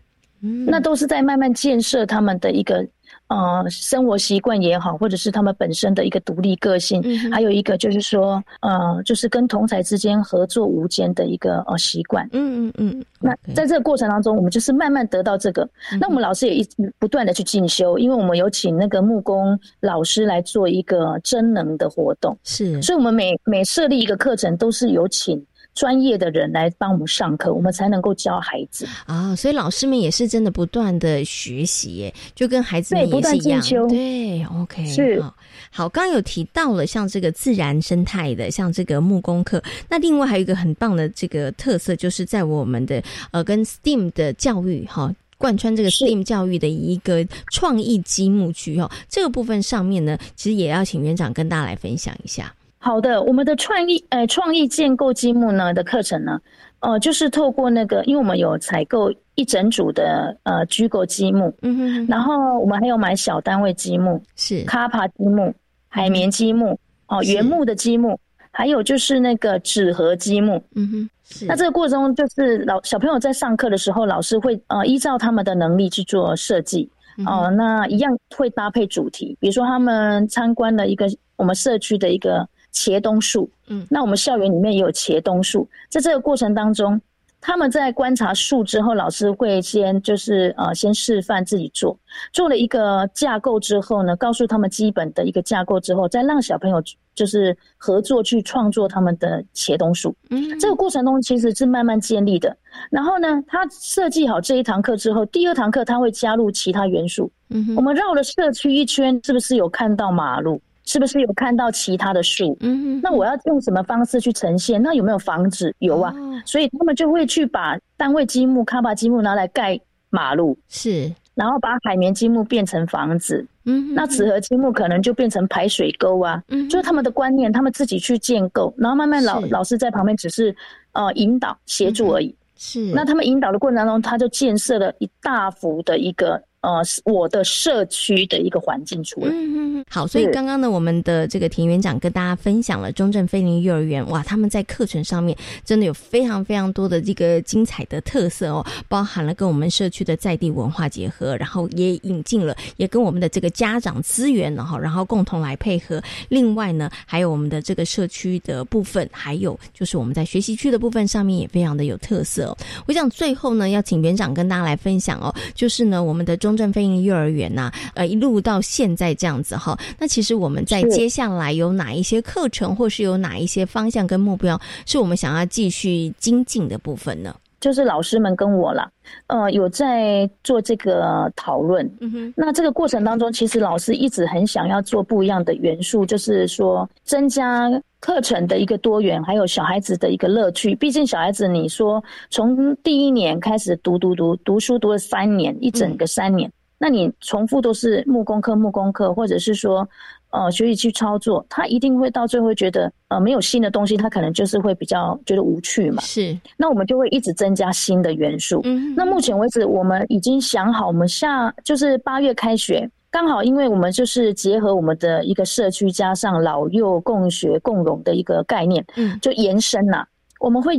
[0.41, 2.85] 嗯那都是在慢慢建设他们的一个。
[3.29, 7.01] 呃，生活习惯也好，或者是他们本身的一个独立个性，
[7.31, 12.27] 还有一个就是说，呃，就是跟同才之间合作无间的一个呃习惯。
[12.33, 13.05] 嗯嗯嗯。
[13.21, 15.69] 那在这个过程当中，我们就是慢慢得到这个。
[15.99, 22.35] 那我们老师也一直不断的去进修，因为我们有请那个木工老师来做一个真能的活动。
[22.43, 22.81] 是。
[22.81, 25.39] 所以我们每每设立一个课程，都是有请。
[25.75, 29.35] 专业的人来帮我们上课，我们才能够教孩子啊。
[29.35, 33.87] 所以老师们也是真的不断的学习，耶，就跟孩子们也是一样。
[33.87, 35.23] 对，OK，是
[35.71, 35.87] 好。
[35.87, 39.63] 刚刚有提到了像这个自然生态的，像这个木工课。
[39.87, 43.01] 那另外还有一个很棒的这个特色，就是在我们的
[43.31, 48.91] 呃跟 STEAM 的教育哈，贯穿这个 STEAM 教育的一个创意积木区哦。
[49.07, 52.53] 这个部分上面呢，其实也要请园长跟大家来分享一下。
[52.81, 56.39] 好的，我们的创意呃创意建构积木呢的课程呢，
[56.79, 64.63] 呃，就是透过那个，因为我们有采购一整组的呃居构积木，嗯哼，然后我们还有买小单位积木，是。
[64.63, 65.53] 卡帕积木、
[65.89, 68.17] 海绵积木，哦，原木的积木，
[68.49, 71.45] 还有就是那个纸盒积木，嗯哼，是。
[71.45, 76.89] 那这个过程中，就是老小朋友在上课的时候，老师会呃依照他们的能力去做设计，
[77.25, 82.47] 哦，那一样会搭配主题，比如说他们参观了一个我们社区的一个。
[82.73, 83.49] 茄冬树。
[83.67, 86.99] 嗯，那我们校园里面也有茄冬树，在这个过程当中。
[87.41, 91.97] 他们在观察树之后，老师会先就是呃先示范自己做，
[92.33, 96.83] 做了一个架构之后呢，告诉他们基本的一个架构之后，再让小朋友
[97.15, 100.13] 就是合作去创作他们的茄冬树。
[100.31, 102.53] 嗯，这个过程中其实是慢慢建立的。
[102.91, 107.31] 然后呢，他设计好这一堂课之后，第二堂课他会加入其他元素。
[107.51, 110.61] 嗯，我们绕了社区一圈，是不是有看到马路？
[110.89, 112.57] 是不是有看到其他的树？
[112.61, 114.81] 嗯，那我要用什么方式去呈现？
[114.81, 115.71] 那有没有房子？
[115.77, 116.11] 有啊，
[116.45, 119.79] 所以他们就会去把单位积木、卡巴积木拿来盖
[120.09, 130.55] 马路，是，然后把海绵积木变成房子，嗯，那纸盒积木可能就变成排水沟啊，嗯，就是他们的观念，他们自己去建构，然后慢慢老老师在旁边只是
[130.93, 136.41] 呃引导协助而已，是，那他们引导的过程当中，他就建设了一大幅的一个。
[136.61, 139.31] 呃，我的社区的一个环境出来。
[139.31, 156.01] 嗯嗯好，所以刚刚呢，我们的这个田园长跟大家分享了中正菲林幼儿园，哇，他们在课程上面真的有非常非常多的这个精彩的特色哦，包含了跟我们社区的在地文化结合，然后也引进了，也跟我们的这个家长资源，然后然后共同来配合。
[156.27, 162.55] 另外呢，还有我们的这个社区的部分，还有就是我们在学习区的部分上面也非常的有特色。
[162.85, 169.77] 我想最后呢，要请园长跟大家来分享哦，就是呢，我们的中中正飞鹰幼儿园呐，呃，一路到现在这样子哈。
[169.99, 177.35] 那其实我们在接下来有哪一些课程，或是有哪一些方向跟目标，是我们想要继续精进的部分呢？
[177.59, 178.89] 就是老师们跟我啦，
[179.27, 181.89] 呃，有在做这个讨论。
[181.99, 190.73] 嗯哼，那这个过程当中，其实老师一直很想要做不一样的元素，就是说增加课程的一个多元，还有小孩子的一个乐趣。
[190.75, 199.87] 毕竟小孩子，你说从第一年开始读读读读书读了三年，一整个三年，那你重复都是木工课木工课，或者是说。
[200.31, 206.03] 呃，学习去操作，他一定会到最后觉得，呃，没有新的东西，他可能就是会比较觉得无趣嘛。
[206.03, 208.61] 是，那我们就会一直增加新的元素。
[208.63, 220.07] 嗯，那目前为止，我们已经想好，我们下就是八月开学，刚好因为我们就是结合我们的一个社区，加上老幼共学共融的一个概念，嗯，就延伸了。
[220.39, 220.77] 我们会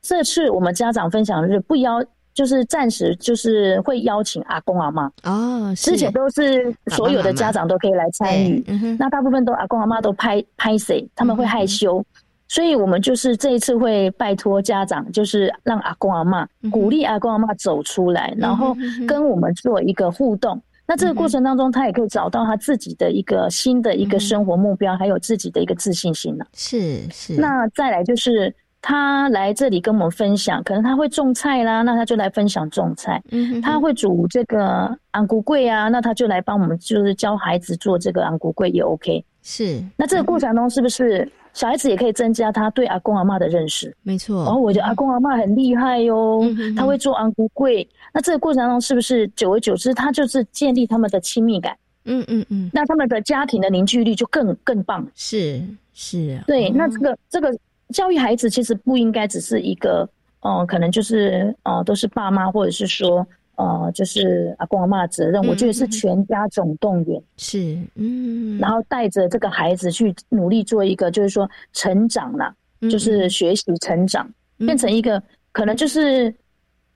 [0.00, 2.00] 这次我们家长分享日不邀。
[2.34, 8.64] 就是暂时就是会邀请阿公阿妈哦，之前都是所有的家长都可以来参与，
[8.98, 12.02] 那大部分都阿公阿妈都拍拍谁，他们会害羞，
[12.48, 18.74] 所以我们就是这一次会拜托家长，就是让阿公阿妈鼓励阿公阿妈走出来，然后
[19.06, 20.58] 跟我们做一个互动。
[20.86, 26.46] 那这个过程当中，他也可以找到他自己的一个新的一个生活目标，还有自己的一个自信心了。
[26.54, 27.34] 是是。
[27.34, 28.54] 那再来就是。
[28.84, 33.22] 他来这里跟我们分享，可能他会种菜啦，那他就来分享种菜。
[33.30, 39.24] 嗯，他会煮这个安菇桂啊，那他就来帮我们，就是教孩子做这个安菇桂也 OK。
[39.40, 43.96] 是，那这个过程中是不是小孩子也可以增加他对阿公阿妈的认识？
[44.02, 44.42] 没错。
[44.44, 46.42] 然后我觉得阿公阿妈很厉害哟，
[46.76, 47.88] 他会做安菇桂。
[48.12, 51.76] 那这个过程中是不是久而久之，他就是建立他们的亲密感？
[52.04, 52.68] 嗯嗯嗯。
[52.72, 55.06] 那他们的家庭的凝聚力就更更棒。
[55.14, 55.62] 是
[55.94, 56.42] 是。
[56.48, 57.56] 对，那这个这个。
[57.92, 60.08] 教育孩子其实不应该只是一个，
[60.40, 63.24] 呃，可能就是呃，都是爸妈或者是说，
[63.56, 65.40] 呃，就是阿公阿妈的责任。
[65.46, 72.52] 我觉得是全家总动员，是，嗯，然后带着这个孩子去努力做一个，就是说成长啦，
[72.90, 74.28] 就是学习成长，
[74.58, 75.22] 变成一个
[75.52, 76.34] 可能就是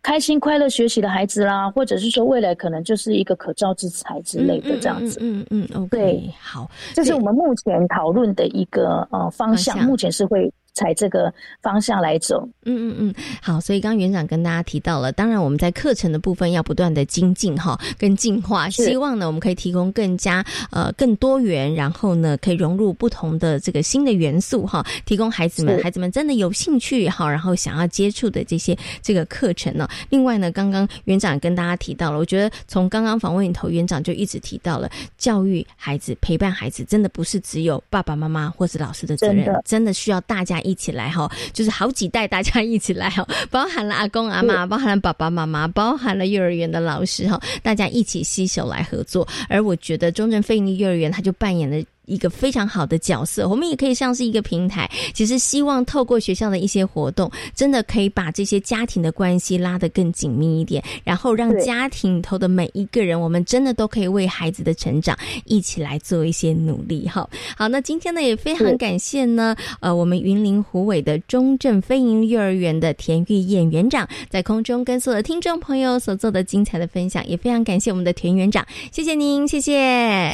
[0.02, 5.18] 开心快乐学习的孩子啦，或者是说未来可能就是一个可造之才之类的这样子。
[5.20, 10.52] 嗯嗯嗯，对，好，这是我们目前讨论的一个呃方向，目前是会。
[10.76, 29.88] 踩这个方向来走，嗯嗯嗯，好，所以刚刚园长跟大家提到了，当然我们在课程的部分要不断的精进哈，跟进化，希望呢我们可以提供更加呃更多元，然后呢可以融入不同的这个新的元素哈，提供孩子们孩子们真的有兴趣哈，然后想要接触的这些这个课程呢。
[30.10, 40.60] 另外呢，刚刚园长跟大家提到了，我觉得从刚刚访问里头，园长就一直提到了教育孩子、陪伴孩子，真的不是只有爸爸妈妈或是老师的责任，真的需要大家。
[40.66, 49.26] 一起来哈，就是好几代大家一起来哈， 包含了阿公阿妈，包含了爸爸妈妈，包含了幼儿园的老师哈，大家一起携手来合作。
[49.48, 51.82] 而我觉得中正费尼幼儿园，他就扮演了。
[52.06, 54.90] 一个非常好的角色，我们也可以像是一个平台。
[55.12, 67.08] 其实希望透过学校的一些活动，真的可以把这些家庭的关系拉得更紧密一点，然后让家庭头的每一个人，我们真的都可以为孩子的成长一起来做一些努力。
[67.08, 79.72] 哈，好，那今天呢也非常感谢呢，呃，我们云林湖尾的中正飞营幼儿园的田玉燕园长在空中跟所有的听众朋友所做的精彩的分享，也非常感谢我们的田园长，谢谢您，谢谢，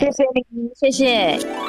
[0.00, 1.61] 谢谢您，谢谢。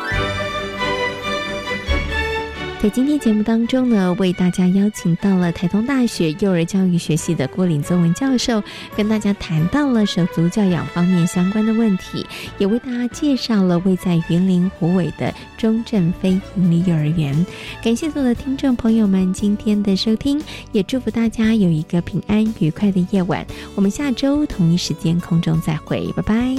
[2.82, 8.62] 在今天节目当中呢，为大家邀请到了台东大学幼儿教育学系的郭林宗文教授，
[8.94, 12.26] 跟大家谈到了手足教养方面相关的问题，
[12.58, 17.34] 也为大家介绍了位在云林湖尾的中正非营利幼儿园。
[17.82, 23.48] 感谢所有的听众朋友们今天的收听，也祝福大家有一个平安愉快的夜晚。
[23.76, 26.58] 我们下周同一时间空中再会，拜拜。